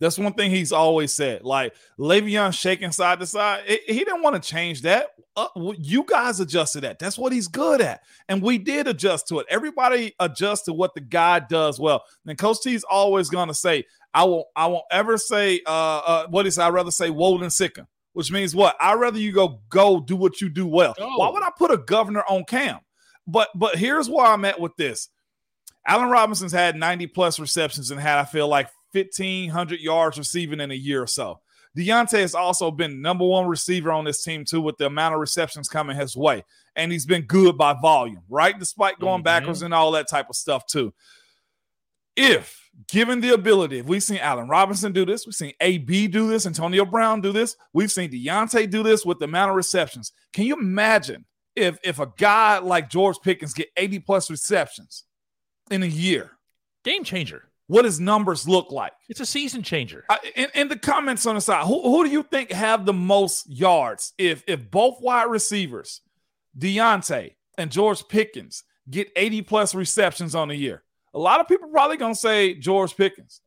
[0.00, 1.44] That's one thing he's always said.
[1.44, 5.08] Like Le'Veon shaking side to side, it- he didn't want to change that.
[5.36, 5.46] Uh,
[5.78, 6.98] you guys adjusted that.
[6.98, 9.46] That's what he's good at, and we did adjust to it.
[9.48, 12.02] Everybody adjusts to what the guy does well.
[12.26, 16.46] And Coach T's always gonna say, "I won't, I won't ever say uh, uh what
[16.46, 16.58] is.
[16.58, 18.74] I'd rather say woe than sicken." Which means what?
[18.80, 20.94] I'd rather you go go do what you do well.
[20.98, 21.08] Go.
[21.16, 22.80] Why would I put a governor on Cam?
[23.26, 25.08] But but here's where I'm at with this.
[25.86, 30.70] Allen Robinson's had 90 plus receptions and had I feel like 1500 yards receiving in
[30.70, 31.40] a year or so.
[31.76, 35.20] Diontae has also been number one receiver on this team too, with the amount of
[35.20, 38.58] receptions coming his way, and he's been good by volume, right?
[38.58, 39.24] Despite going mm-hmm.
[39.24, 40.92] backwards and all that type of stuff too.
[42.16, 46.28] If given the ability, if we've seen Allen Robinson do this, we've seen AB do
[46.28, 50.12] this, Antonio Brown do this, we've seen Diontae do this with the amount of receptions.
[50.32, 51.24] Can you imagine
[51.54, 55.04] if if a guy like George Pickens get 80 plus receptions
[55.70, 56.32] in a year?
[56.82, 57.49] Game changer.
[57.70, 58.94] What his numbers look like?
[59.08, 60.04] It's a season changer.
[60.10, 62.92] I, in, in the comments on the side, who, who do you think have the
[62.92, 64.12] most yards?
[64.18, 66.00] If if both wide receivers,
[66.58, 70.82] Diontae and George Pickens, get 80 plus receptions on a year,
[71.14, 73.40] a lot of people probably gonna say George Pickens.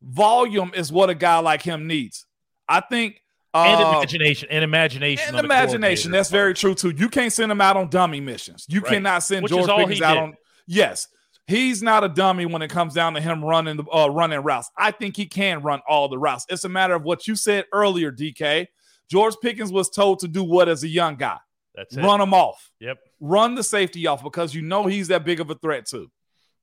[0.00, 2.26] Volume is what a guy like him needs.
[2.68, 3.20] I think
[3.52, 6.12] and uh, imagination and imagination and imagination.
[6.12, 6.90] That's very true too.
[6.90, 8.64] You can't send him out on dummy missions.
[8.68, 8.92] You right.
[8.92, 10.22] cannot send Which George Pickens out did.
[10.22, 10.34] on.
[10.68, 11.08] Yes,
[11.50, 14.70] he's not a dummy when it comes down to him running the uh, running routes.
[14.76, 16.46] I think he can run all the routes.
[16.48, 18.66] It's a matter of what you said earlier, DK.
[19.10, 21.38] George Pickens was told to do what as a young guy?
[21.74, 22.02] That's it.
[22.02, 22.70] Run him off.
[22.80, 22.98] Yep.
[23.20, 26.10] Run the safety off because you know he's that big of a threat too.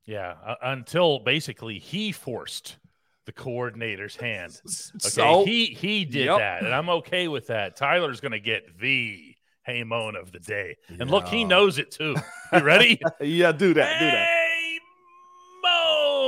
[0.06, 2.78] Yeah, uh, until basically he forced
[3.26, 4.58] the coordinator's hand.
[4.64, 6.38] Okay, so, he he did yep.
[6.38, 7.76] that, and I'm okay with that.
[7.76, 11.04] Tyler's going to get the hey moan of the day, and yeah.
[11.04, 12.16] look, he knows it too.
[12.54, 12.98] You ready?
[13.20, 13.98] yeah, do that.
[13.98, 14.37] Do that.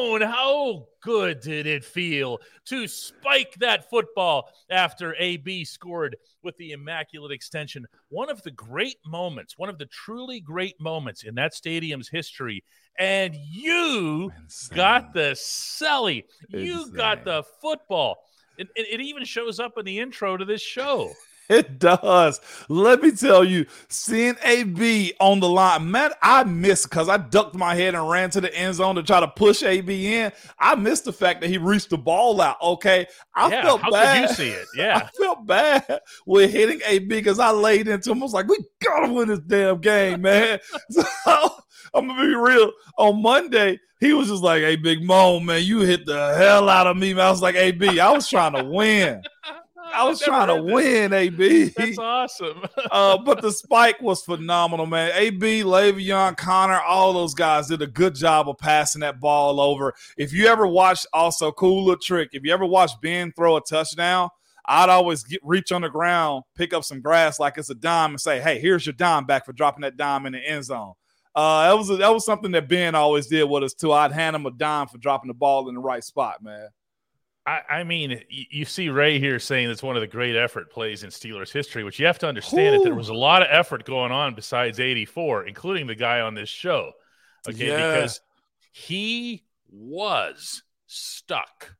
[0.01, 7.33] How good did it feel to spike that football after AB scored with the immaculate
[7.33, 7.87] extension?
[8.09, 12.65] One of the great moments, one of the truly great moments in that stadium's history
[12.99, 14.77] and you Insane.
[14.77, 16.25] got the celly.
[16.49, 16.95] You Insane.
[16.95, 18.17] got the football.
[18.57, 21.13] It, it, it, even shows up in the intro to this show.
[21.61, 22.41] It does.
[22.69, 27.57] Let me tell you, seeing AB on the line, man, I missed because I ducked
[27.57, 30.31] my head and ran to the end zone to try to push AB in.
[30.61, 32.57] I missed the fact that he reached the ball out.
[32.63, 34.29] Okay, I yeah, felt how bad.
[34.29, 34.67] Could you see it?
[34.77, 38.23] Yeah, I felt bad with hitting AB because I laid into him.
[38.23, 40.61] I was like, "We gotta win this damn game, man."
[40.91, 41.03] so
[41.93, 42.71] I'm gonna be real.
[42.97, 46.87] On Monday, he was just like, "Hey, Big Mo, man, you hit the hell out
[46.87, 47.27] of me." Man.
[47.27, 49.23] I was like, "AB, I was trying to win."
[49.94, 51.70] I was trying to win, AB.
[51.76, 52.62] That's awesome.
[52.90, 55.12] uh, but the spike was phenomenal, man.
[55.14, 59.94] AB, Le'Veon, Connor, all those guys did a good job of passing that ball over.
[60.16, 62.31] If you ever watch, also cool little trick.
[62.33, 64.29] If you ever watch Ben throw a touchdown,
[64.66, 68.11] I'd always get, reach on the ground, pick up some grass like it's a dime,
[68.11, 70.92] and say, "Hey, here's your dime back for dropping that dime in the end zone."
[71.35, 73.92] Uh, that was that was something that Ben always did with us too.
[73.92, 76.68] I'd hand him a dime for dropping the ball in the right spot, man.
[77.46, 80.70] I, I mean, you, you, see Ray here saying it's one of the great effort
[80.70, 83.48] plays in Steelers history, which you have to understand that there was a lot of
[83.50, 86.92] effort going on besides 84, including the guy on this show.
[87.48, 87.94] Okay, yeah.
[87.94, 88.20] because
[88.72, 91.74] he was stuck.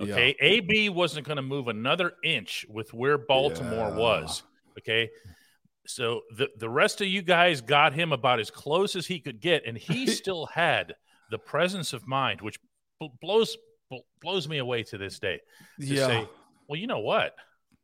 [0.00, 0.46] Okay, yeah.
[0.46, 3.96] AB wasn't going to move another inch with where Baltimore yeah.
[3.96, 4.42] was.
[4.78, 5.10] Okay,
[5.86, 9.40] so the the rest of you guys got him about as close as he could
[9.40, 10.94] get, and he still had
[11.30, 12.58] the presence of mind, which
[13.20, 13.56] blows
[14.20, 15.40] blows me away to this day.
[15.80, 16.06] To yeah.
[16.06, 16.28] Say,
[16.68, 17.34] well, you know what?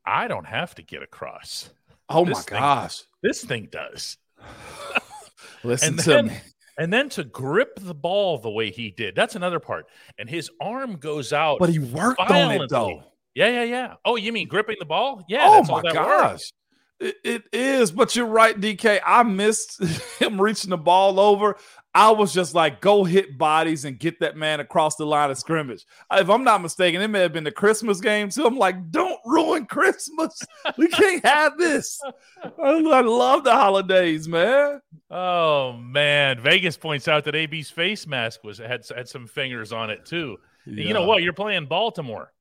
[0.05, 1.71] I don't have to get across.
[2.09, 3.03] Oh this my thing, gosh.
[3.23, 4.19] This thing does.
[5.65, 6.37] Listen and to then, me.
[6.79, 9.87] And then to grip the ball the way he did, that's another part.
[10.19, 11.59] And his arm goes out.
[11.59, 12.59] But he worked violently.
[12.59, 13.05] on it though.
[13.35, 13.95] Yeah, yeah, yeah.
[14.05, 15.25] Oh, you mean gripping the ball?
[15.29, 15.47] Yeah.
[15.47, 16.53] Oh my gosh.
[17.01, 19.01] It, it is, but you're right, DK.
[19.05, 19.83] I missed
[20.19, 21.57] him reaching the ball over.
[21.95, 25.37] I was just like, go hit bodies and get that man across the line of
[25.37, 25.85] scrimmage.
[26.11, 28.47] Uh, if I'm not mistaken, it may have been the Christmas game too.
[28.47, 30.41] I'm like, don't ruin Christmas.
[30.79, 32.01] We can't have this.
[32.43, 34.81] I love the holidays, man.
[35.11, 39.91] Oh man, Vegas points out that AB's face mask was had had some fingers on
[39.91, 40.39] it too.
[40.65, 40.85] Yeah.
[40.85, 41.23] You know what?
[41.23, 42.33] You're playing Baltimore.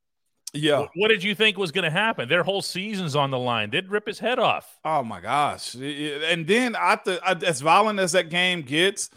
[0.54, 0.86] Yeah.
[0.96, 2.28] What did you think was going to happen?
[2.28, 3.70] Their whole season's on the line.
[3.70, 4.80] Did rip his head off.
[4.84, 5.76] Oh my gosh!
[5.76, 6.98] And then I,
[7.46, 9.10] as violent as that game gets,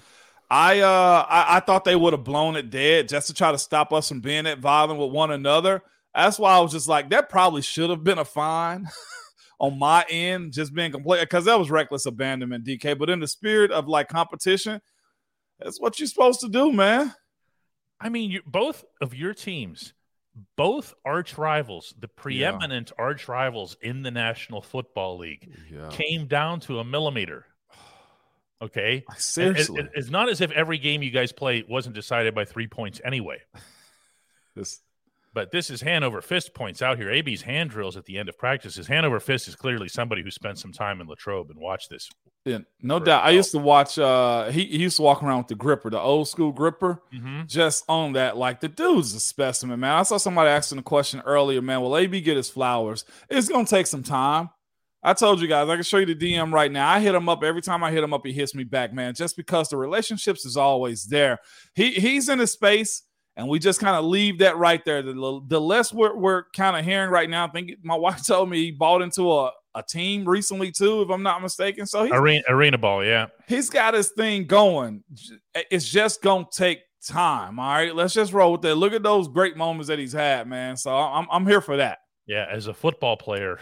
[0.55, 3.59] I uh I, I thought they would have blown it dead just to try to
[3.59, 5.83] stop us from being that violent with one another.
[6.15, 8.87] That's why I was just like, that probably should have been a fine
[9.59, 12.97] on my end, just being complete because that was reckless abandonment, DK.
[12.97, 14.81] But in the spirit of like competition,
[15.59, 17.13] that's what you're supposed to do, man.
[18.01, 19.93] I mean, you, both of your teams,
[20.57, 23.05] both arch rivals, the preeminent yeah.
[23.05, 25.89] arch rivals in the National Football League, yeah.
[25.91, 27.47] came down to a millimeter.
[28.65, 29.05] Okay.
[29.17, 29.81] Seriously.
[29.81, 32.67] It, it, it's not as if every game you guys play wasn't decided by three
[32.67, 33.39] points anyway.
[34.57, 34.81] this
[35.35, 37.11] but this is Hanover Fist points out here.
[37.11, 38.77] AB's hand drills at the end of practice.
[38.77, 42.09] His Hanover Fist is clearly somebody who spent some time in Latrobe and watched this
[42.45, 43.25] Yeah, no doubt.
[43.25, 43.99] I used to watch.
[43.99, 47.03] uh he, he used to walk around with the gripper, the old school gripper.
[47.13, 47.43] Mm-hmm.
[47.47, 49.97] Just on that, like the dude's a specimen, man.
[49.97, 51.81] I saw somebody asking the question earlier, man.
[51.81, 53.05] Will AB get his flowers?
[53.29, 54.51] It's gonna take some time.
[55.07, 56.89] I told you guys, I can show you the DM right now.
[56.89, 59.15] I hit him up every time I hit him up, he hits me back, man.
[59.15, 61.39] Just because the relationships is always there.
[61.75, 63.03] He he's in a space,
[63.37, 65.03] and we just kind of leave that right there.
[65.03, 68.49] The, the less we're, we're kind of hearing right now, I think my wife told
[68.49, 71.87] me he bought into a a team recently too, if I'm not mistaken.
[71.87, 73.27] So he's, Arena, arena ball, yeah.
[73.49, 75.03] he's got his thing going.
[75.55, 77.59] It's just gonna take time.
[77.59, 78.77] All right, let's just roll with that.
[78.77, 80.77] Look at those great moments that he's had, man.
[80.77, 81.99] So I'm I'm here for that.
[82.27, 83.59] Yeah, as a football player,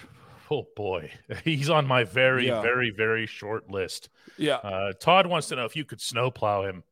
[0.51, 1.11] oh boy,
[1.45, 2.63] he's on my very, Yeah.
[2.63, 4.09] very, very short list.
[4.37, 6.83] Yeah, Uh, Todd wants to know if you could snowplow him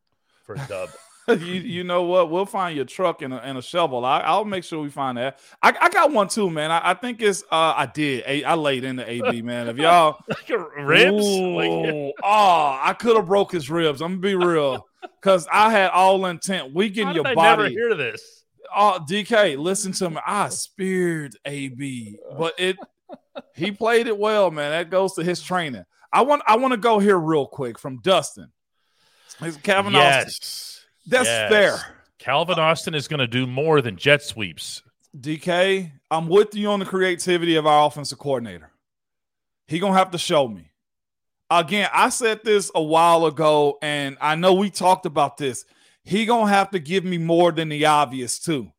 [0.45, 0.91] for a dub.
[1.29, 2.31] you, you know what?
[2.31, 4.05] We'll find your truck and a, and a shovel.
[4.05, 5.39] I, I'll make sure we find that.
[5.63, 6.73] I, I got one too, man.
[6.73, 8.45] I, I think it's uh I did.
[8.45, 9.69] I laid into AB, man.
[9.69, 10.19] If y'all
[10.79, 11.13] Ribs?
[11.25, 14.01] Like, Ooh, oh, I could have broke his ribs.
[14.01, 14.87] I'm gonna be real,
[15.21, 16.75] because I had all intent.
[16.75, 18.45] We getting did your I never hear this?
[18.75, 20.19] Oh, DK, listen to me.
[20.25, 22.77] I speared AB, but it
[23.55, 24.71] he played it well, man.
[24.71, 25.85] That goes to his training.
[26.13, 28.51] I want I want to go here real quick from Dustin.
[29.41, 30.85] It's Calvin Austin.
[31.07, 31.51] That's Yes.
[31.51, 31.97] fair.
[32.19, 34.83] Calvin Austin is going to do more than jet sweeps.
[35.19, 38.71] DK, I'm with you on the creativity of our offensive coordinator.
[39.67, 40.71] He gonna have to show me.
[41.49, 45.65] Again, I said this a while ago, and I know we talked about this.
[46.05, 48.73] He gonna have to give me more than the obvious too.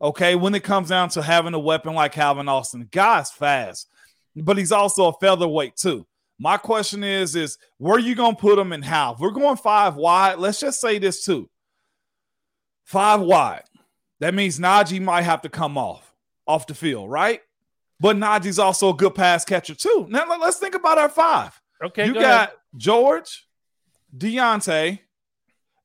[0.00, 3.88] Okay, when it comes down to having a weapon like Calvin Austin, the guy's fast,
[4.34, 6.06] but he's also a featherweight too.
[6.38, 9.14] My question is, is where you gonna put him and how?
[9.14, 10.38] If we're going five wide.
[10.38, 11.48] Let's just say this too.
[12.84, 13.64] Five wide.
[14.20, 16.12] That means Najee might have to come off
[16.46, 17.40] off the field, right?
[17.98, 20.06] But Najee's also a good pass catcher too.
[20.10, 21.58] Now let- let's think about our five.
[21.82, 22.50] Okay, you go got ahead.
[22.76, 23.46] George,
[24.16, 25.00] Diontae.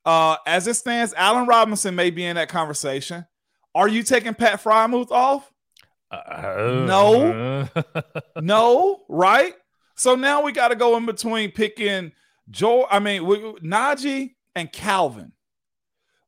[0.03, 3.25] Uh, as it stands, Allen Robinson may be in that conversation.
[3.73, 5.51] Are you taking Pat Freiermuth off?
[6.11, 7.67] Uh, No.
[8.41, 9.53] No, right?
[9.95, 12.11] So now we got to go in between picking
[12.49, 12.87] Joe.
[12.89, 15.31] I mean, we, Najee and Calvin.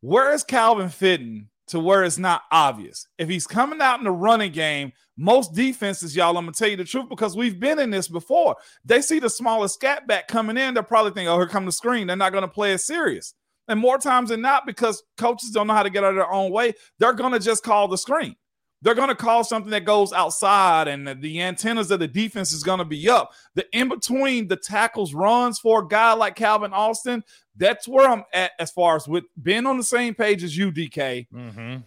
[0.01, 3.07] Where is Calvin fitting to where it's not obvious?
[3.17, 6.77] If he's coming out in the running game, most defenses, y'all, I'm gonna tell you
[6.77, 8.57] the truth because we've been in this before.
[8.83, 11.71] They see the smallest scat back coming in, they're probably thinking, "Oh, here come the
[11.71, 13.33] screen." They're not to play it serious.
[13.67, 16.31] And more times than not, because coaches don't know how to get out of their
[16.31, 18.35] own way, they're going to just call the screen
[18.83, 22.51] they're going to call something that goes outside and the, the antennas of the defense
[22.51, 23.31] is going to be up.
[23.55, 27.23] The in between the tackles runs for a guy like Calvin Austin,
[27.55, 30.71] that's where I'm at as far as with being on the same page as you,
[30.71, 31.27] DK.
[31.31, 31.77] hmm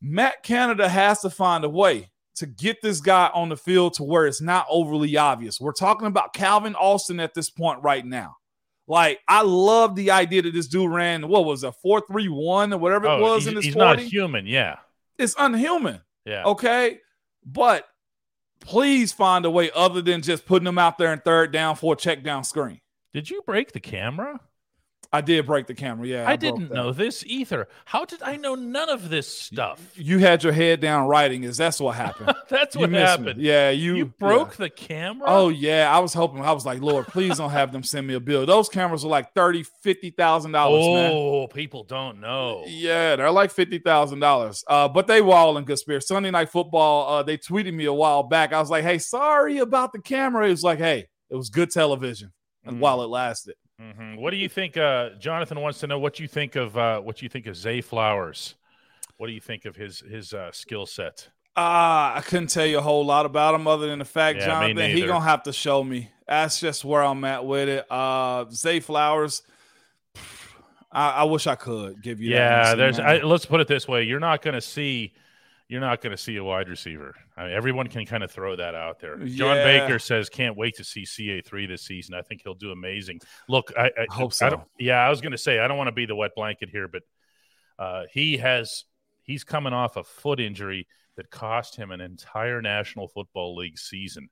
[0.00, 4.04] Matt Canada has to find a way to get this guy on the field to
[4.04, 5.58] where it's not overly obvious.
[5.58, 8.36] We're talking about Calvin Austin at this point right now.
[8.88, 12.72] Like, I love the idea that this dude ran, what was a four three one
[12.72, 13.86] or whatever it Oh, was he's, in his he's 40.
[13.86, 14.46] not human.
[14.46, 14.76] Yeah.
[15.18, 16.00] it's unhuman.
[16.24, 16.44] Yeah.
[16.44, 17.00] Okay.
[17.44, 17.84] But
[18.60, 21.94] please find a way other than just putting them out there in third down for
[21.94, 22.80] a check down screen.
[23.12, 24.40] Did you break the camera?
[25.12, 26.06] I did break the camera.
[26.06, 26.22] Yeah.
[26.28, 27.68] I, broke didn't know this either.
[27.84, 29.80] How did I know none of this stuff?
[29.94, 32.34] You had your head down writing, is that's what happened.
[32.48, 33.26] That's you what missed me.
[33.26, 33.42] happened.
[33.42, 34.64] Yeah, you You broke yeah.
[34.64, 35.26] the camera?
[35.28, 36.40] Oh yeah, I was hoping.
[36.42, 38.46] I was like, Lord, please don't have them send me a bill.
[38.46, 41.10] Those cameras are like thirty, fifty thousand dollars, man.
[41.12, 42.64] Oh, people don't know.
[42.66, 44.62] Yeah, they're like fifty thousand dollars.
[44.68, 46.06] Uh, but they were all in good spirits.
[46.08, 47.08] Sunday night football.
[47.18, 48.52] Uh, they tweeted me a while back.
[48.52, 51.70] I was like, "Hey, sorry about the camera." It was like, "Hey, it was good
[51.70, 52.32] television."
[52.64, 52.80] And Mm.
[52.80, 54.16] while it lasted, Mhm.
[54.18, 54.76] What do you think?
[54.76, 57.80] Uh, Jonathan wants to know what you think of uh, what you think of Zay
[57.80, 58.54] Flowers.
[59.18, 61.28] What do you think of his his uh, skill set?
[61.56, 64.46] uh, I couldn't tell you a whole lot about him other than the fact, Yeah,
[64.46, 66.10] Jonathan, he gonna have to show me.
[66.28, 67.90] That's just where I'm at with it.
[67.90, 69.42] Uh, Zay Flowers.
[70.92, 72.30] I, I wish I could give you.
[72.32, 72.98] Yeah, there's.
[72.98, 75.12] I, let's put it this way: you're not going to see,
[75.68, 77.14] you're not going to see a wide receiver.
[77.36, 79.16] I mean, everyone can kind of throw that out there.
[79.16, 79.64] John Yeah.
[79.64, 82.14] Baker says can't wait to see CA three this season.
[82.14, 83.20] I think he'll do amazing.
[83.48, 84.50] Look, I, I Hope I so.
[84.50, 86.68] don't, yeah, I was going to say I don't want to be the wet blanket
[86.70, 87.02] here, but
[87.78, 88.84] uh, he has
[89.22, 94.28] he's coming off a foot injury that cost him an entire National Football League season.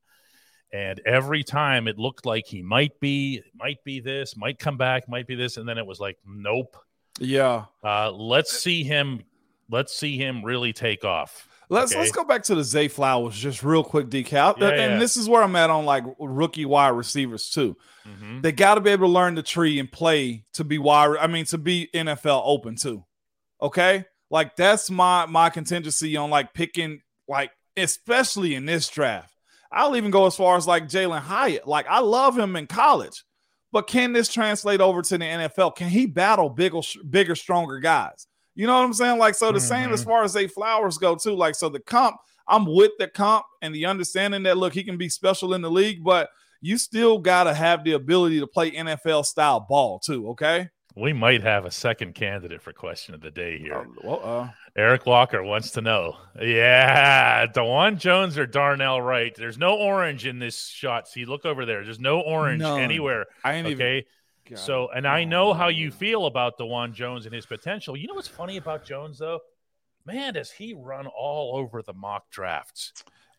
[0.73, 5.09] And every time it looked like he might be, might be this, might come back,
[5.09, 6.77] might be this, and then it was like, nope.
[7.21, 7.65] yeah.
[7.83, 9.23] Uh, let's see him.
[9.71, 11.49] Let's see him really take off.
[11.71, 12.01] Let's Okay.
[12.01, 14.33] let's go back to the Zay Flowers just real quick, DK.
[14.33, 14.99] Yeah, and yeah.
[14.99, 17.77] this is where I'm at on like rookie wide receivers too.
[18.07, 18.43] Mhm.
[18.43, 21.17] They got to be able to learn the tree and play to be wide.
[21.19, 23.05] I mean, to be NFL open too.
[23.63, 29.33] Okay, like that's my my contingency on like picking like especially in this draft.
[29.73, 31.67] I'll even go as far as like Jalin Hyatt.
[31.67, 33.25] Like I love him in college,
[33.73, 35.75] But can this translate over to the NFL?
[35.75, 38.29] Can he battle bigger, bigger, stronger guys?
[38.55, 39.19] You know what I'm saying?
[39.19, 39.69] Like, so the mm-hmm.
[39.69, 40.11] same as mm-hmm.
[40.11, 41.35] far as Zay Flowers go, too.
[41.35, 44.97] Like, so the comp, I'm with the comp and the understanding that look, he can
[44.97, 46.29] be special in the league, but
[46.61, 50.29] you still got to have the ability to play NFL style ball, too.
[50.31, 50.69] Okay.
[50.97, 53.75] We might have a second candidate for question of the day here.
[53.75, 56.17] Uh, well, uh, Eric Walker wants to know.
[56.41, 59.35] Yeah, Dawand Jones or Darnell Wright.
[59.35, 61.09] There's no orange in this shot.
[61.09, 61.83] See, look over there.
[61.83, 63.27] There's no orange anywhere.
[63.43, 63.99] I ain't okay.
[63.99, 64.05] Even...
[64.55, 67.97] so, and I know how you feel about Dawand Jones and his potential.
[67.97, 69.41] You know what's funny about Jones though?
[70.07, 72.93] Man, does he run all over the mock drafts?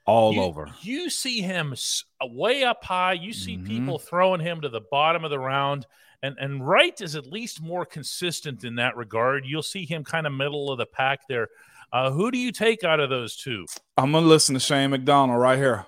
[0.07, 0.69] All you, over.
[0.81, 1.75] You see him
[2.23, 3.13] way up high.
[3.13, 3.67] You see mm-hmm.
[3.67, 5.85] people throwing him to the bottom of the round
[6.25, 9.45] and and Wright is at least more consistent in that regard.
[9.45, 11.49] You'll see him kind of middle of the pack there.
[11.93, 13.65] Uh, who do you take out of those two?
[13.97, 15.85] I'm gonna listen to Shane McDonald right here.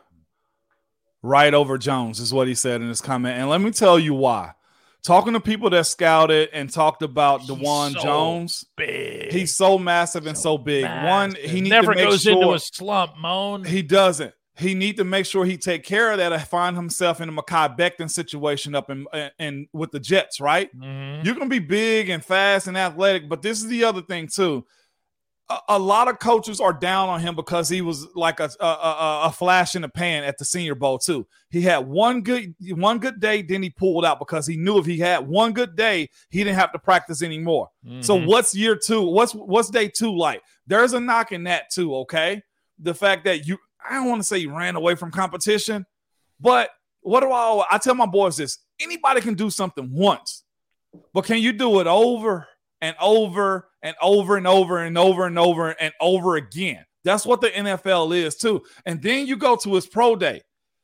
[1.24, 4.14] Right over Jones is what he said in his comment, and let me tell you
[4.14, 4.54] why.
[5.08, 9.32] Talking to people that scouted and talked about Dawand so Jones, big.
[9.32, 10.84] he's so massive and so, so big.
[10.84, 11.08] Massive.
[11.08, 13.18] One, he never goes sure into a slump.
[13.18, 13.64] Moan.
[13.64, 17.22] He doesn't he need to make sure he take care of that and find himself
[17.22, 19.06] in a Mekhi Becton situation up in,
[19.38, 20.76] and with the Jets, right?
[20.76, 21.26] Mm-hmm.
[21.26, 24.66] You're gonna be big and fast and athletic, but this is the other thing too.
[25.50, 29.22] A, a lot of coaches are down on him because he was like a, a,
[29.26, 31.26] a, flash in the pan at the Senior Bowl too.
[31.50, 34.86] He had one good one good day, then he pulled out because he knew if
[34.86, 37.70] he had one good day, he didn't have to practice anymore.
[37.86, 38.02] Mm-hmm.
[38.02, 39.02] So what's year two?
[39.04, 40.42] What's what's day two like?
[40.66, 41.96] There's a knock in that too.
[41.96, 42.42] Okay,
[42.80, 45.86] the fact that you I don't want to say you ran away from competition,
[46.40, 46.70] but
[47.02, 50.44] what do I I tell my boys this anybody can do something once,
[51.14, 52.48] but can you do it over
[52.82, 56.86] and over and over and over and over and over and over again?
[57.04, 58.64] That's what the NFL is too.
[58.86, 60.42] And then you go to his pro day.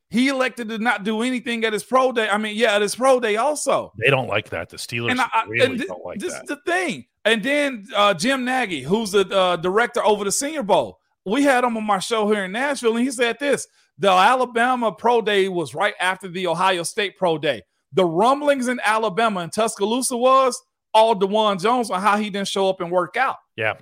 [0.09, 2.29] He elected to not do anything at his pro day.
[2.29, 3.91] I mean, yeah, at his pro day also.
[3.97, 4.69] They don't like that.
[4.69, 6.43] The Steelers and I, really and th- don't like this that.
[6.43, 7.05] is the thing.
[7.25, 11.63] And then uh, Jim Nagy, who's the uh, director over the Senior Bowl, we had
[11.63, 13.67] him on my show here in Nashville, and he said this
[13.97, 17.61] the Alabama Pro Day was right after the Ohio State Pro Day.
[17.93, 20.61] The rumblings in Alabama and Tuscaloosa was
[20.93, 23.37] all Dawand Jones on how he didn't show up and work out.
[23.55, 23.75] Yeah.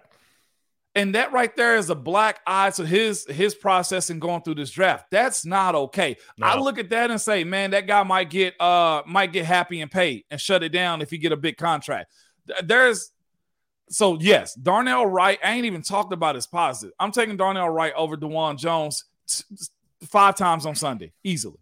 [0.94, 4.56] And that right there is a black eye to his his process in going through
[4.56, 5.06] this draft.
[5.10, 6.18] That's not okay.
[6.38, 6.48] No.
[6.48, 9.80] I look at that and say, man, that guy might get uh might get happy
[9.80, 12.12] and paid and shut it down if he get a big contract.
[12.64, 13.12] There's
[13.90, 15.40] so yes, Darnell Wright.
[15.44, 16.94] I ain't even talked about his positive.
[17.00, 19.44] I'm taking Darnell Wright over Dawand Jones t-
[20.04, 21.60] five times on Sunday easily.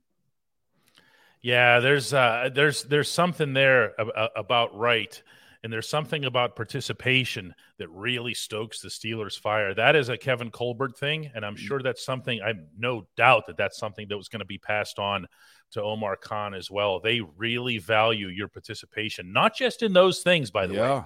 [1.41, 3.93] Yeah, there's uh, there's there's something there
[4.35, 5.21] about Wright,
[5.63, 9.73] and there's something about participation that really stokes the Steelers' fire.
[9.73, 11.59] That is a Kevin Colbert thing, and I'm mm.
[11.59, 12.41] sure that's something.
[12.41, 15.27] I'm no doubt that that's something that was going to be passed on
[15.71, 16.99] to Omar Khan as well.
[16.99, 20.99] They really value your participation, not just in those things, by the yeah.
[20.99, 21.05] way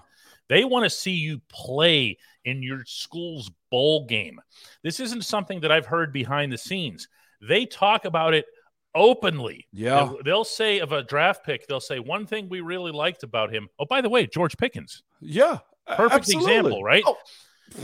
[0.49, 4.39] they want to see you play in your school's bowl game.
[4.83, 7.07] This isn't something that I've heard behind the scenes.
[7.41, 8.45] They talk about it
[8.95, 9.65] openly.
[9.71, 9.95] Yeah.
[9.95, 13.53] They'll, they'll, say of a draft pick, they'll say one thing we really liked about
[13.53, 13.67] him.
[13.79, 15.03] Oh, by the way, George Pickens.
[15.19, 15.59] Yeah.
[15.87, 16.55] Perfect absolutely.
[16.55, 17.03] example, right?
[17.05, 17.17] Oh.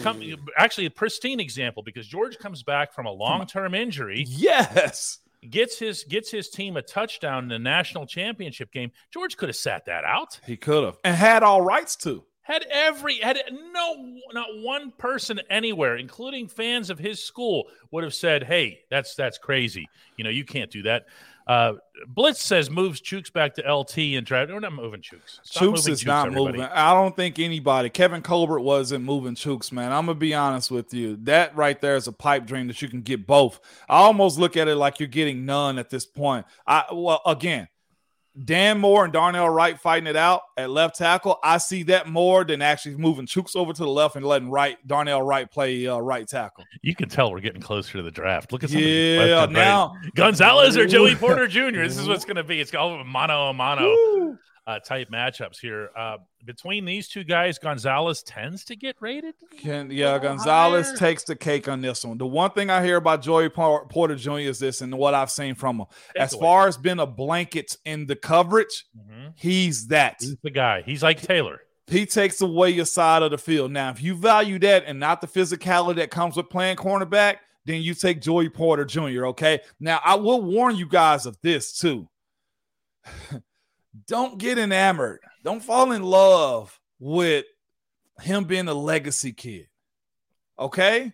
[0.02, 0.22] Come,
[0.58, 4.26] actually, a pristine example because George comes back from a long term injury.
[4.28, 5.20] Yes.
[5.50, 8.92] Gets his gets his team a touchdown in the national championship game.
[9.12, 10.40] George could have sat that out.
[10.46, 13.40] He could have and had all rights to had every had
[13.72, 19.16] no not one person anywhere including fans of his school would have said hey that's
[19.16, 19.88] that's crazy
[20.18, 21.06] you know you can't do that
[21.50, 21.74] uh,
[22.08, 24.46] Blitz says moves Chuks back to LT and try.
[24.46, 25.40] We're not moving Chuks.
[25.42, 26.60] Stop Chuks is Chuks, not everybody.
[26.60, 26.72] moving.
[26.72, 27.90] I don't think anybody.
[27.90, 29.92] Kevin Colbert wasn't moving Chuks, man.
[29.92, 31.18] I'm gonna be honest with you.
[31.24, 33.60] That right there is a pipe dream that you can get both.
[33.90, 36.46] I almost look at it like you're getting none at this point.
[36.68, 37.68] I well again,
[38.46, 41.40] Dan Moore and Darnell Wright fighting it out at left tackle.
[41.44, 44.78] I see that more than actually moving Chuks over to the left and letting Wright
[44.88, 46.64] Darnell Wright play uh, right tackle.
[46.82, 48.52] You can tell we're getting closer to the draft.
[48.52, 50.14] Look at some yeah now right.
[50.16, 51.82] Gonzalez or Joey Porter Jr.
[51.82, 52.62] This is what's going to be.
[52.62, 53.84] It's all mono a mono.
[53.84, 54.40] Woo
[54.70, 55.90] uh, type matchups here.
[55.98, 59.34] Uh, between these two guys, Gonzalez tends to get rated.
[59.58, 60.96] Can, yeah, Gonzalez higher.
[60.96, 62.20] takes the cake on this one.
[62.20, 64.38] The one thing I hear about Joey Porter Jr.
[64.38, 66.42] is this, and what I've seen from him, Take as away.
[66.42, 69.30] far as being a blanket in the coverage, mm-hmm.
[69.36, 70.18] he's that.
[70.20, 70.84] He's the guy.
[70.86, 71.62] He's Ike Taylor.
[71.88, 73.72] He takes away your side of the field.
[73.72, 77.82] Now, if you value that and not the physicality that comes with playing cornerback, then
[77.82, 79.26] you take Joey Porter Jr.
[79.28, 79.62] Okay.
[79.80, 82.08] Now, I will warn you guys of this too.
[84.08, 85.20] don't get enamored.
[85.44, 87.46] Don't fall in love with
[88.22, 89.68] him being a legacy kid.
[90.58, 91.14] Okay?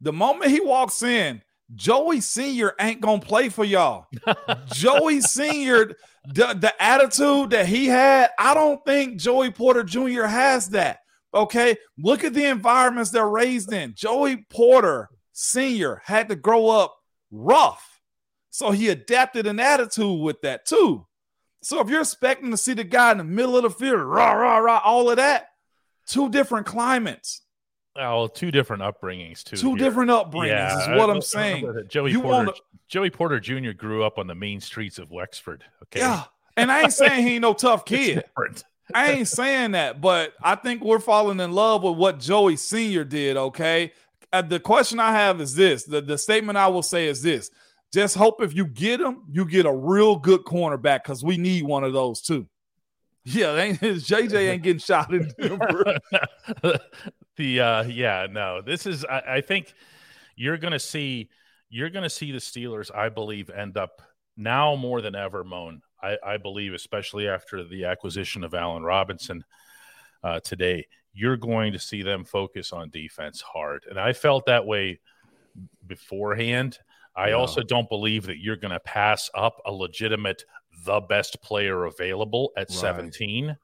[0.00, 1.42] The moment he walks in,
[1.74, 4.06] Joey Senior ain't gonna play for y'all.
[4.72, 5.94] Joey Senior,
[6.26, 10.24] the, the attitude that he had, I don't think Joey Porter Jr.
[10.24, 11.00] has that.
[11.34, 13.94] Okay, look at the environments they're raised in.
[13.94, 16.96] Joey Porter Senior had to grow up
[17.30, 18.00] rough,
[18.50, 21.05] so he adapted an attitude with that too.
[21.66, 24.30] So if you're expecting to see the guy in the middle of the field, rah
[24.34, 25.48] rah rah, all of that,
[26.06, 27.42] two different climates.
[27.96, 29.56] Oh, two different upbringings too.
[29.56, 29.78] Two here.
[29.78, 31.82] different upbringings Yeah, is what I- I'm I- saying.
[31.88, 32.36] Joey You Porter.
[32.36, 32.52] wanna-
[32.86, 33.72] Joey Porter Jr.
[33.72, 35.64] grew up on the main streets of Wexford.
[35.84, 36.22] Okay, Yeah.
[36.56, 38.22] And I ain't saying he ain't no tough kid.
[38.94, 43.02] I ain't saying that, but I think we're falling in love with what Joey Sr.
[43.02, 43.36] did.
[43.36, 43.92] Okay.
[44.32, 47.50] Uh, the question I have is this the, the statement I will say is this
[47.92, 51.64] just hope if you get him, you get a real good cornerback because we need
[51.64, 52.46] one of those too.
[53.24, 55.98] Yeah, ain't, JJ ain't getting shot in Denver.
[57.36, 59.74] the uh yeah no this is I, I think
[60.34, 61.28] you're gonna see
[61.68, 64.02] you're gonna see the steelers i believe end up
[64.36, 69.44] now more than ever moan i i believe especially after the acquisition of allen robinson
[70.24, 74.66] uh today you're going to see them focus on defense hard and i felt that
[74.66, 74.98] way
[75.86, 76.78] beforehand
[77.16, 80.44] i also don't believe that you're going to pass up a legitimate
[80.84, 82.78] the best player available at Right.
[82.78, 83.56] 17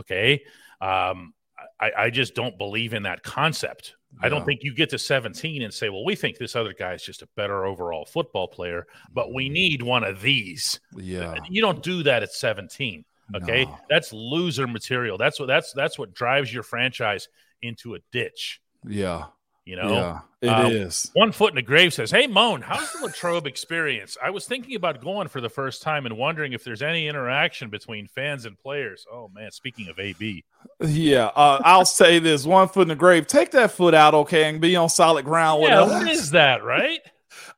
[0.00, 0.42] okay
[0.80, 1.34] um
[1.80, 3.96] I, I just don't believe in that concept.
[4.22, 6.94] I don't think you get to 17 and say, well, we think this other guy
[6.94, 10.80] is just a better overall football player, but we need one of these.
[10.96, 11.34] Yeah.
[11.50, 13.04] You don't do that at 17.
[13.34, 13.64] Okay.
[13.64, 13.78] No.
[13.90, 15.18] That's loser material.
[15.18, 17.28] That's what that's that's what drives your franchise
[17.60, 18.60] into a ditch.
[18.86, 19.26] Yeah.
[19.68, 20.66] You know, Yeah.
[20.66, 21.10] It is.
[21.14, 24.16] Uh, one foot in the grave says, Hey, Moan, how's the Latrobe experience?
[24.22, 27.68] I was thinking about going for the first time and wondering if there's any interaction
[27.68, 29.04] between fans and players.
[29.12, 29.50] Oh, man.
[29.50, 30.42] Speaking of AB,
[30.80, 31.26] Yeah.
[31.36, 33.26] Uh, I'll say this one foot in the grave.
[33.26, 35.90] Take that foot out, okay, and be on solid ground with yeah, us.
[35.90, 37.00] what is that, right?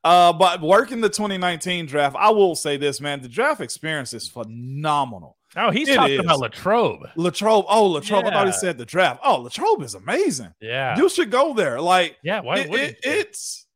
[0.03, 3.21] Uh, but working the 2019 draft, I will say this, man.
[3.21, 5.37] The draft experience is phenomenal.
[5.55, 6.19] Oh, he's It talking is.
[6.21, 7.09] about Latrobe.
[7.15, 9.19] Latrobe, oh, Latrobe, I thought he said the draft.
[9.23, 10.53] Oh, Latrobe is amazing.
[10.61, 10.97] Yeah.
[10.97, 11.81] You should go there.
[11.81, 12.39] Like, yeah.
[12.39, 13.11] Why it- it- you?
[13.11, 13.67] it's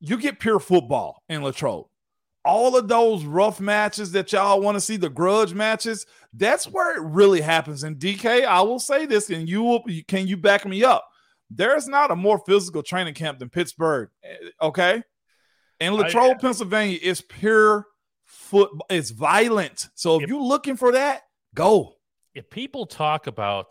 [0.00, 1.86] you get pure football in Latrobe.
[2.44, 6.96] All of those rough matches that y'all want to see, the grudge matches, that's where
[6.96, 7.84] it really happens.
[7.84, 11.06] And DK, I will say this, and you will can you back me up?
[11.50, 14.08] There's not a more physical training camp than Pittsburgh.
[14.24, 15.02] eh, Okay.
[15.78, 17.86] In Latrobe, Pennsylvania, it's pure
[18.52, 19.88] football, it's violent.
[19.94, 20.28] So if Yep.
[20.30, 21.22] you're looking for that,
[21.54, 21.96] go.
[22.34, 23.70] if people talk about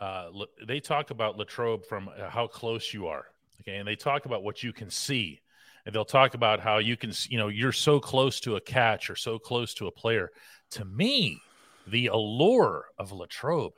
[0.00, 0.28] uh
[0.70, 3.24] they talk about Latrobe from uh, how close you are
[3.60, 5.40] okay and they talk about what you can see
[5.84, 9.10] and they'll talk about how you can you know you're so close to a catch
[9.10, 10.30] or so close to a player
[10.76, 11.18] to me
[11.88, 13.72] the allure of Latrobe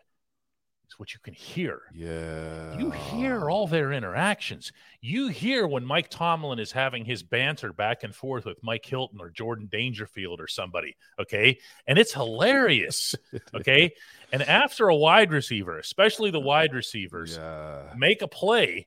[0.91, 2.77] is what you can hear Yeah.
[2.79, 4.73] you hear all their interactions.
[5.01, 9.21] You hear when Mike Tomlin is having his banter back and forth with Mike Hilton
[9.21, 10.97] or Jordan Dangerfield or somebody.
[11.19, 11.59] Okay.
[11.87, 13.15] And it's hilarious.
[13.55, 13.93] Okay.
[14.33, 17.93] and after a wide receiver, especially the wide receivers, Yeah.
[17.97, 18.87] make a play,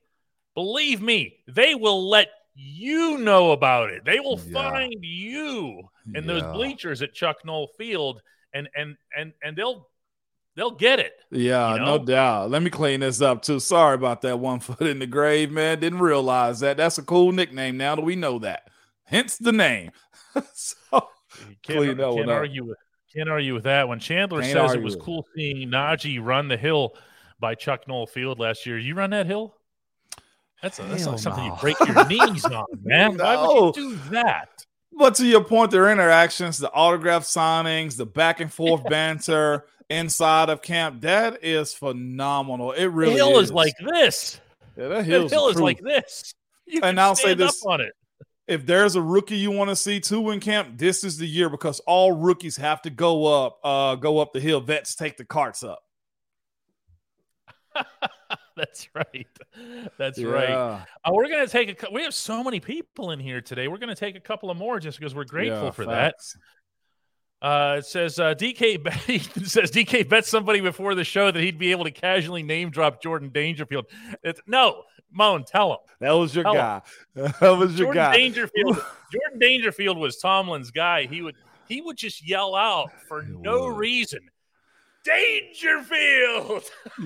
[0.54, 4.04] believe me, they will let you know about it.
[4.04, 4.52] They will Yeah.
[4.52, 9.88] find you in those bleachers at Chuck Noll Field and and and and they'll
[10.56, 11.12] they'll get it.
[11.30, 12.50] Yeah, You no doubt.
[12.50, 13.60] Let me clean this up too.
[13.60, 15.80] Sorry about that one foot in the grave, man.
[15.80, 16.76] Didn't realize that.
[16.76, 18.68] That's a cool nickname now that we know that.
[19.04, 19.90] Hence the name.
[20.54, 20.76] so
[21.48, 22.36] You can't, that can't up.
[22.36, 22.78] argue with
[23.14, 23.88] can't argue with that.
[23.88, 25.04] When Chandler Can't says it was with it.
[25.04, 26.94] cool seeing Najee run the hill
[27.38, 29.54] by Chuck Noll Field last year, you run that hill?
[30.62, 31.54] That's, a, that's Hell like something no.
[31.54, 33.18] you break your knees on, man.
[33.18, 33.66] Why No.
[33.66, 34.48] would you do that?
[34.96, 39.64] but to your point, their interactions, the autograph signings, the back and forth banter
[39.94, 42.72] inside of camp, that is phenomenal.
[42.72, 43.44] It really the hill is.
[43.48, 44.40] is like this.
[44.76, 46.34] yeah, that The hill is like this.
[46.66, 47.92] You And I'll say this- on it.
[48.46, 51.48] if there's a rookie you want to see too in camp, this is the year
[51.48, 54.60] because all rookies have to go up, uh, go up the hill.
[54.60, 55.80] Vets take the carts up.
[58.56, 59.26] That's right.
[59.98, 60.50] That's right.
[60.50, 60.80] Uh,
[61.10, 61.90] we're gonna take a.
[61.90, 63.66] We have so many people in here today.
[63.66, 66.14] We're gonna take a couple of more just because we're grateful Yeah, for that.
[67.44, 68.98] Uh, it says uh, DK bet,
[69.46, 73.02] says DK bet somebody before the show that he'd be able to casually name drop
[73.02, 73.84] Jordan Dangerfield.
[74.22, 75.78] It's, no, Moan, tell him.
[76.00, 76.58] That was your Tell him.
[76.58, 76.82] guy.
[77.40, 78.16] That was your Jordan guy.
[78.16, 78.76] Dangerfield.
[79.12, 81.04] Jordan Dangerfield was Tomlin's guy.
[81.04, 81.34] He would
[81.68, 84.20] he would just yell out for no reason.
[85.04, 86.64] Dangerfield.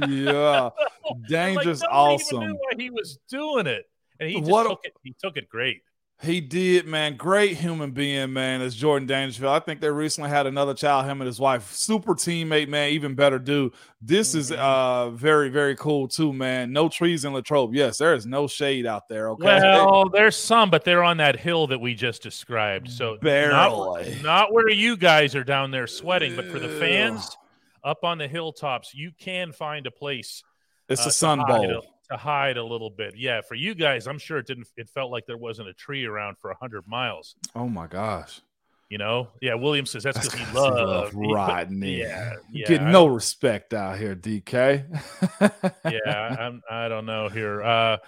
[0.08, 2.40] yeah, Like, nobody even awesome.
[2.40, 3.86] knew why he was doing it,
[4.20, 4.92] and he just What took it.
[5.02, 5.82] He took it great.
[6.20, 7.16] He did, man.
[7.16, 8.60] Great human being, man.
[8.60, 11.06] As Jordan Dangerfield, I think they recently had another child.
[11.06, 12.90] Him and his wife, super teammate, man.
[12.90, 13.72] Even better dude.
[14.02, 14.38] This mm-hmm.
[14.38, 16.72] is uh very, very cool too, man.
[16.72, 17.72] No trees in Latrobe.
[17.72, 19.30] Yes, there is no shade out there.
[19.30, 19.44] Okay.
[19.44, 22.90] Well, there's some, but they're on that hill that we just described.
[22.90, 27.36] So barely not, not where you guys are down there sweating, but for the fans
[27.84, 30.42] up on the hilltops, you can find a place.
[30.88, 33.14] It's uh, a sun bowl to hide a little bit.
[33.16, 34.68] Yeah, for you guys, I'm sure it didn't.
[34.76, 37.34] It felt like there wasn't a tree around for hundred miles.
[37.54, 38.40] Oh my gosh.
[38.88, 39.54] You know, yeah.
[39.54, 41.96] William says that's because he loved Rodney.
[41.98, 42.66] Yeah, yeah.
[42.66, 44.84] Get no respect out here, DK.
[45.84, 47.62] yeah, I'm, I don't know here.
[47.62, 47.98] Uh,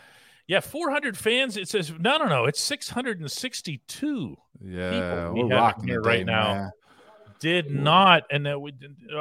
[0.46, 1.56] yeah, 400 fans.
[1.56, 2.46] It says no, no, no.
[2.46, 4.36] It's 662.
[4.62, 6.70] Yeah, we're rocking here right now.
[7.42, 8.72] Man did not, and that we.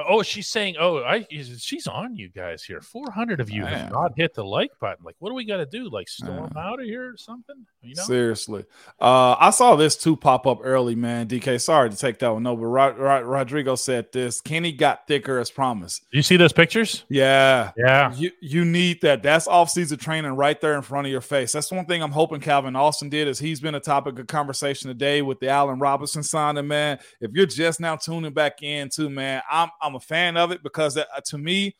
[0.07, 2.81] Oh, she's saying, "Oh, I." She's on you guys here.
[2.81, 3.73] Four hundred of you Man.
[3.73, 5.03] have not hit the like button.
[5.03, 5.89] Like, what do we got to do?
[5.89, 7.55] Like, storm uh, out of here or something?
[7.81, 8.03] You know?
[8.03, 8.65] Seriously,
[8.99, 11.27] uh, I saw this too pop up early, man.
[11.27, 12.43] DK, sorry to take that one.
[12.43, 14.41] No, but Rod- Rod- Rodrigo said this.
[14.41, 16.05] Kenny got thicker as promised.
[16.11, 17.05] You see those pictures?
[17.09, 18.13] Yeah, yeah.
[18.15, 19.23] You you need that.
[19.23, 21.51] That's off season training right there in front of your face.
[21.51, 23.27] That's one thing I'm hoping Calvin Austin did.
[23.27, 26.67] Is he's been a topic of conversation today with the Allen Robinson signing.
[26.67, 30.51] Man, if you're just now tuning back in, too, man, I'm I'm a fan of
[30.51, 31.75] it because uh, to me,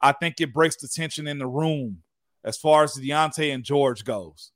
[0.00, 2.02] I think it breaks the tension in the room
[2.44, 4.52] as far as Diontae and George goes.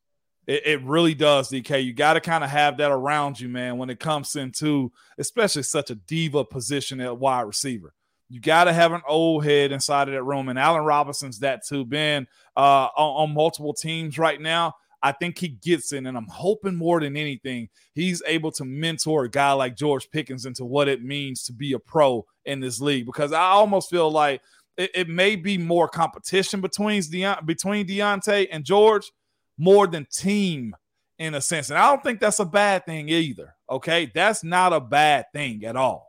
[0.46, 1.84] It, it really does, DK.
[1.84, 5.62] You got to kind of have that around you, man, when it comes into especially
[5.62, 7.92] such a diva position at wide receiver.
[8.30, 10.48] You got to have an old head inside of that room.
[10.50, 11.84] And Allen Robinson's that too.
[11.84, 12.26] Been
[12.56, 14.74] uh, on, on multiple teams right now.
[15.02, 19.24] I think he gets in, and I'm hoping more than anything, he's able to mentor
[19.24, 22.80] a guy like George Pickens into what it means to be a pro in this
[22.80, 23.06] league.
[23.06, 24.40] Because I almost feel like
[24.76, 27.02] it, it may be more competition between
[27.44, 29.12] between Diontae and George,
[29.56, 30.74] more than team
[31.18, 31.70] in a sense.
[31.70, 33.54] And I don't think that's a bad thing either.
[33.68, 34.10] Okay.
[34.14, 36.07] That's not a bad thing at all.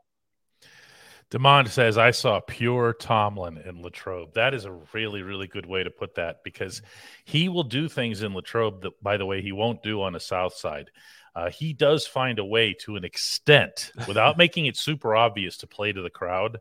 [1.32, 4.34] Demond says, I saw pure Tomlin in Latrobe.
[4.34, 6.82] That is a really, really good way to put that because
[7.24, 10.20] he will do things in Latrobe that, by the way, he won't do on the
[10.20, 10.90] South Side.
[11.36, 15.68] Uh, he does find a way to an extent without making it super obvious to
[15.68, 16.60] play to the crowd.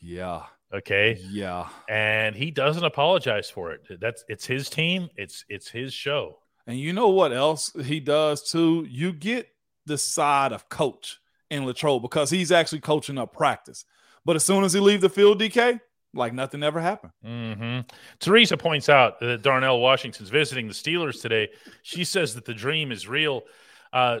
[0.00, 0.44] Yeah.
[0.72, 1.18] Okay.
[1.28, 1.68] Yeah.
[1.88, 4.00] And he doesn't apologize for it.
[4.00, 5.10] That's it's his team.
[5.16, 6.38] It's it's his show.
[6.66, 8.86] And you know what else he does too?
[8.88, 9.48] You get
[9.84, 11.19] the side of coach
[11.50, 13.84] in Latrobe because he's actually coaching up practice.
[14.24, 15.80] But as soon as he leave the field, DK,
[16.14, 17.12] like nothing ever happened.
[17.24, 17.80] Mm-hmm.
[18.18, 21.48] Teresa points out that Darnell Washington's visiting the Steelers today.
[21.82, 23.42] She says that the dream is real.
[23.92, 24.20] Uh,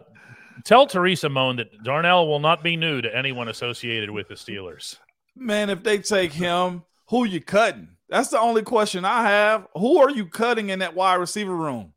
[0.64, 4.96] tell Teresa Moan that Darnell will not be new to anyone associated with the Steelers.
[5.36, 7.88] Man, if they take him, who you cutting?
[8.08, 9.66] That's the only question I have.
[9.74, 11.92] Who are you cutting in that wide receiver room?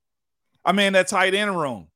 [0.66, 1.88] I mean, that tight end room.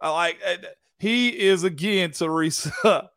[0.00, 0.56] I like uh,
[0.98, 3.10] he is again, Teresa,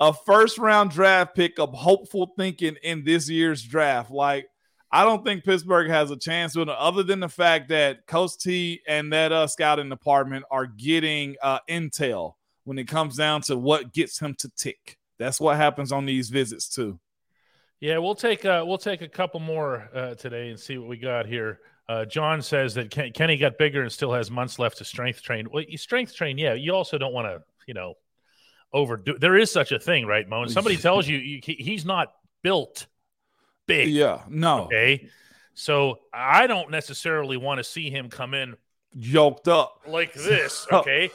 [0.00, 4.10] a first round draft pick of hopeful thinking in this year's draft.
[4.10, 4.46] Like,
[4.90, 8.38] I don't think Pittsburgh has a chance with it, other than the fact that Coach
[8.38, 13.56] T and that uh, scouting department are getting uh, intel when it comes down to
[13.56, 14.98] what gets him to tick.
[15.18, 16.98] That's what happens on these visits too.
[17.80, 20.96] Yeah, we'll take uh, we'll take a couple more uh, today and see what we
[20.96, 21.60] got here.
[21.88, 25.22] Uh, John says that Ken- Kenny got bigger and still has months left to strength
[25.22, 25.48] train.
[25.50, 26.54] Well, you strength train, yeah.
[26.54, 27.94] You also don't want to, you know,
[28.72, 29.18] overdo.
[29.18, 30.46] There is such a thing, right, Mo?
[30.46, 32.12] somebody tells you, you he's not
[32.42, 32.86] built
[33.66, 33.88] big.
[33.90, 34.64] Yeah, no.
[34.64, 35.08] Okay,
[35.52, 38.56] so I don't necessarily want to see him come in
[38.94, 40.66] yoked up like this.
[40.72, 41.10] Okay.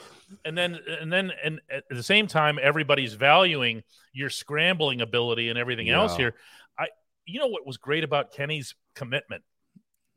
[0.45, 3.81] and then and then and at the same time everybody's valuing
[4.13, 5.97] your scrambling ability and everything yeah.
[5.97, 6.35] else here
[6.77, 6.89] I,
[7.25, 9.41] you know what was great about Kenny's commitment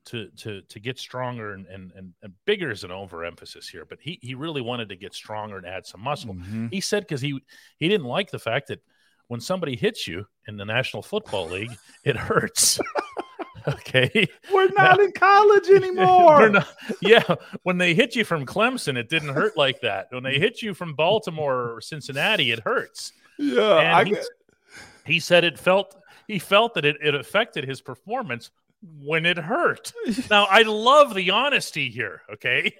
[0.06, 3.98] to to to get stronger and and and, and bigger is an overemphasis here, but
[4.00, 6.34] he he really wanted to get stronger and add some muscle.
[6.34, 6.68] Mm-hmm.
[6.68, 7.40] He said because he
[7.78, 8.80] he didn't like the fact that
[9.28, 11.72] when somebody hits you in the National Football League,
[12.04, 12.80] it hurts.
[13.68, 16.48] okay, we're not now, in college anymore.
[16.50, 16.68] Not,
[17.00, 17.22] yeah,
[17.62, 20.08] when they hit you from Clemson, it didn't hurt like that.
[20.10, 23.12] When they hit you from Baltimore or Cincinnati, it hurts.
[23.38, 24.16] Yeah, I he,
[25.06, 25.96] he said it felt
[26.26, 28.50] he felt that it, it affected his performance
[28.82, 29.92] when it hurt.
[30.30, 32.74] now, I love the honesty here, okay?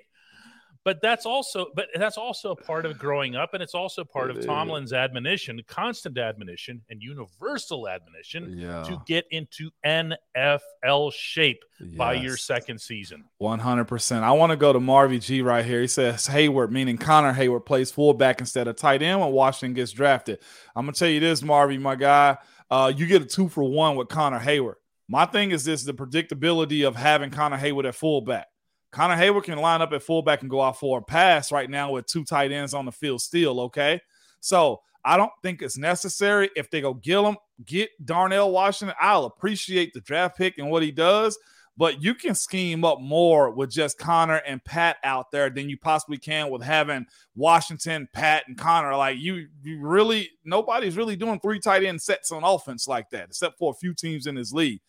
[0.85, 4.33] But that's also but that's also a part of growing up and it's also part
[4.33, 8.83] of Tomlin's admonition, constant admonition and universal admonition yeah.
[8.83, 11.97] to get into NFL shape yes.
[11.97, 13.23] by your second season.
[13.41, 14.23] 100%.
[14.25, 15.83] I want to go to Marvy G right here.
[15.83, 19.93] He says Heyward, meaning Connor Heyward, plays fullback instead of tight end when Washington gets
[19.93, 20.41] drafted.
[20.75, 22.39] I'm going to tell you this, Marvy, my guy
[22.73, 24.77] uh, you get a two for one with Connor Heyward.
[25.13, 28.47] My thing is this the predictability of having Connor Heyward at fullback.
[28.93, 31.93] Connor Heyward can line up at fullback and go out for a pass right now
[31.93, 34.01] with two tight ends on the field still, okay?
[34.41, 36.49] So I don't think it's necessary.
[36.57, 37.37] If they go get him,
[37.67, 41.39] get Darnell Washington, I'll appreciate the draft pick and what he does.
[41.77, 45.77] But you can scheme up more with just Connor and Pat out there than you
[45.77, 47.05] possibly can with having
[47.35, 48.97] Washington, Pat, and Connor.
[48.97, 53.27] Like you, you really nobody's really doing three tight end sets on offense like that,
[53.27, 54.81] except for a few teams in this league.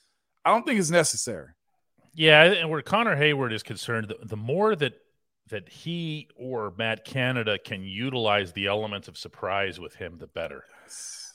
[0.45, 1.49] I don't think it's necessary.
[2.15, 4.93] Yeah, and where Connor Heyward is concerned, the, the more that
[5.49, 10.63] that he or Matt Canada can utilize the elements of surprise with him, the better.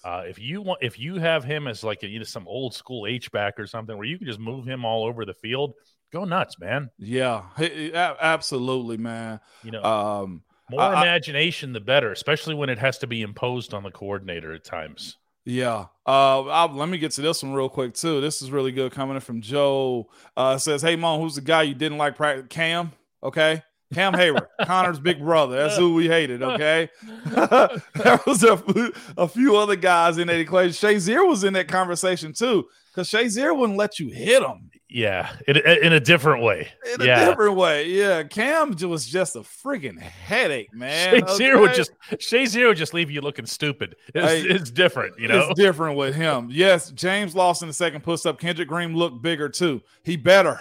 [0.05, 2.75] Uh, if you want, if you have him as like a, you know some old
[2.75, 5.75] school H back or something where you can just move him all over the field,
[6.13, 6.89] go nuts, man.
[6.99, 9.41] Yeah, absolutely, man.
[9.63, 13.21] You know, Um, more I- I- imagination, the better, especially when it has to be
[13.23, 15.18] imposed on the coordinator at times.
[15.49, 15.87] Yeah.
[16.07, 18.21] Uh, I'll, let me get to this one real quick too.
[18.21, 20.11] This is really good coming in from Joe.
[20.37, 22.17] Uh, says, "Hey, mom, who's the guy you didn't like?
[22.17, 22.47] Practice?
[22.51, 22.93] Cam.
[23.23, 23.63] Okay,
[23.95, 25.57] Cam Heyward, Connor's big brother.
[25.57, 26.43] That's who we hated.
[26.43, 26.91] Okay.
[27.31, 30.73] there was a, few- a few other guys in that equation.
[30.73, 35.57] Shazier was in that conversation too, because Shazier wouldn't let you hit him Yeah, in,
[35.59, 36.69] in a different way.
[36.95, 37.89] in a yeah, different way.
[37.91, 41.21] Yeah, Cam was just a freaking headache, man.
[41.21, 43.97] Shazier would just Shazier would just leave you looking stupid.
[44.15, 45.51] It's, Hey, it's different, you know.
[45.51, 46.49] It's different with him.
[46.51, 48.41] Yes, James lost in the second push up.
[48.41, 49.83] Kendrick Green looked bigger too.
[50.05, 50.59] He better.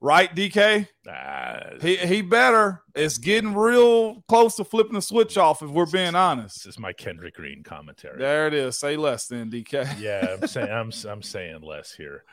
[0.00, 0.88] Right, DK?
[1.08, 2.82] Ah, He he better.
[2.94, 6.78] It's getting real close to flipping the switch off if we're being honest, this is
[6.80, 8.18] my Kendrick Green commentary.
[8.18, 8.78] There it is.
[8.78, 10.00] Say less then, DK.
[10.00, 12.24] yeah, I'm saying I'm I'm saying less here.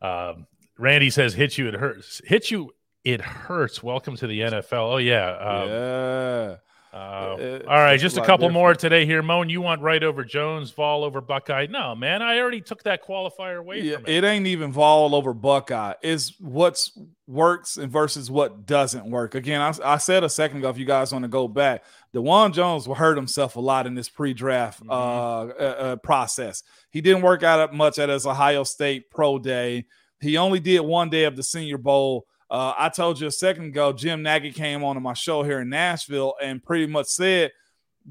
[0.00, 0.46] Um,
[0.78, 2.20] Randy says, "Hit you, it hurts.
[2.24, 2.70] Hit you,
[3.04, 4.92] it hurts." Welcome to the NFL.
[4.94, 5.30] Oh yeah.
[5.32, 6.56] Um, yeah.
[6.92, 9.22] uh, It- all right, just a lot couple more today here.
[9.22, 11.66] Moan, you want right over Jones, Vol over Buckeye?
[11.68, 14.24] No, man, I already took that qualifier away Yeah, from it.
[14.24, 15.94] it ain't even Vol over Buckeye.
[16.02, 19.34] It's what's works and versus what doesn't work.
[19.34, 22.54] Again, I, I said a second ago, if you guys want to go back, Dawand
[22.54, 24.90] Jones will hurt himself a lot in this pre-draft Mhm.
[24.90, 26.62] uh, uh, uh, process.
[26.90, 29.84] He didn't work out much at his Ohio State pro day.
[30.20, 32.26] He only did one day of the Senior Bowl.
[32.50, 35.60] Uh, I told you a second ago, Jim Nagy came on to my show here
[35.60, 37.52] in Nashville and pretty much said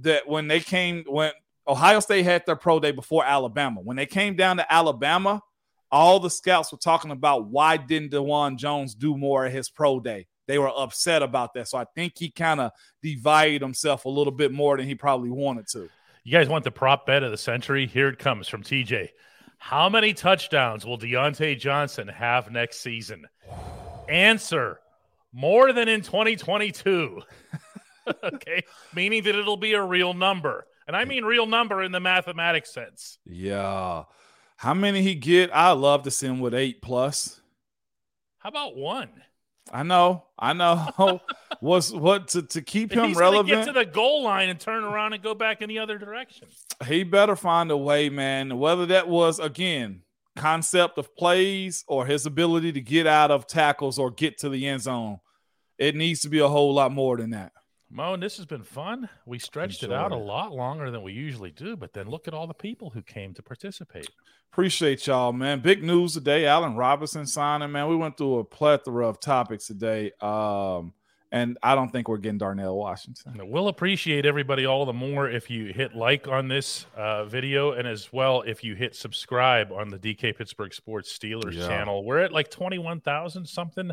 [0.02, 1.32] that when they came, when
[1.68, 5.42] Ohio State had their pro day before Alabama, when they came down to Alabama,
[5.92, 10.00] all the scouts were talking about why didn't Dawand Jones do more at his pro
[10.00, 10.28] day?
[10.48, 11.68] They were upset about that.
[11.68, 15.30] So I think he kind of divided himself a little bit more than he probably
[15.30, 15.90] wanted to.
[16.24, 17.86] You guys want the prop bet of the century?
[17.86, 19.10] Here it comes from TJ.
[19.58, 23.26] How many touchdowns will Diontae Johnson have next season?
[24.08, 24.80] Answer
[25.34, 27.22] more than in 2022.
[28.24, 28.64] okay.
[28.94, 30.66] Meaning that it'll be a real number.
[30.88, 33.20] And I mean real number in the mathematics sense.
[33.26, 34.04] Yeah.
[34.58, 35.52] How many he get?
[35.54, 37.42] I love to see him with eight plus.
[38.40, 39.10] How about one?
[39.72, 41.22] I know, I know.
[41.60, 43.48] What's what to, to keep him he's relevant?
[43.48, 46.48] get to the goal line and turn around and go back in the other direction.
[46.86, 48.60] he better find a way, man.
[48.60, 50.04] Whether that was again
[50.36, 54.68] concept of plays or his ability to get out of tackles or get to the
[54.68, 55.20] end zone,
[55.78, 57.52] it needs to be a whole lot more than that.
[57.90, 59.08] Mo, and this has been fun.
[59.26, 62.34] We stretched it out a lot longer than we usually do, but then look at
[62.34, 64.10] all the people who came to participate.
[64.52, 65.62] Appreciate y'all, man.
[65.62, 66.46] Big news today.
[66.46, 67.88] Allen Robinson signing, man.
[67.88, 70.12] We went through a plethora of topics today.
[70.22, 70.94] Um,
[71.32, 73.42] and I don't think we're getting Darnell Washington.
[73.52, 77.86] We'll appreciate everybody all the more if you hit like on this uh, video and
[77.88, 81.68] as well if you hit subscribe on the DK Pittsburgh Sports Steelers Yeah.
[81.68, 82.06] channel.
[82.06, 83.92] We're at like 21,000 something.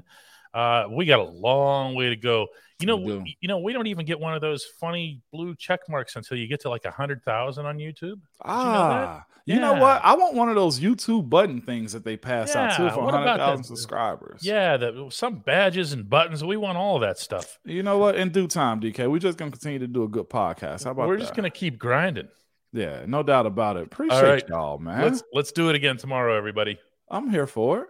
[0.55, 2.47] Uh, we got a long way to go.
[2.81, 5.81] You know, We you know, we don't even get one of those funny blue check
[5.89, 8.21] marks until you get to like a hundred thousand on YouTube.
[8.45, 9.81] Ah, you know, Yeah.
[9.81, 10.01] what?
[10.05, 13.15] I want one of those YouTube button things that they pass out too for what
[13.15, 14.41] 100,000 subscribers.
[14.45, 16.43] Yeah, the, some badges and buttons.
[16.43, 17.59] We want all of that stuff.
[17.65, 18.17] You know what?
[18.17, 20.85] In due time, DK, we're just going to continue to do a good podcast.
[20.85, 21.23] How about We're that?
[21.23, 22.29] just gonna keep grinding.
[22.73, 23.85] Yeah, no doubt about it.
[23.85, 24.49] Appreciate right.
[24.49, 25.01] y'all, man.
[25.03, 26.79] Let's let's do it again tomorrow, everybody.
[27.09, 27.89] I'm here for it.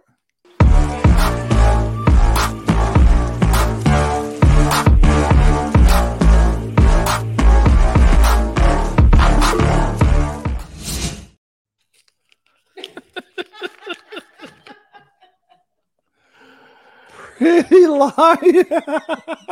[17.37, 18.65] Pretty lion.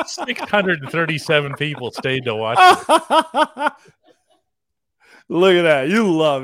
[0.05, 2.57] Six hundred and thirty-seven people stayed to watch.
[2.59, 3.73] it.
[5.29, 5.89] Look at that.
[5.89, 6.41] You love it.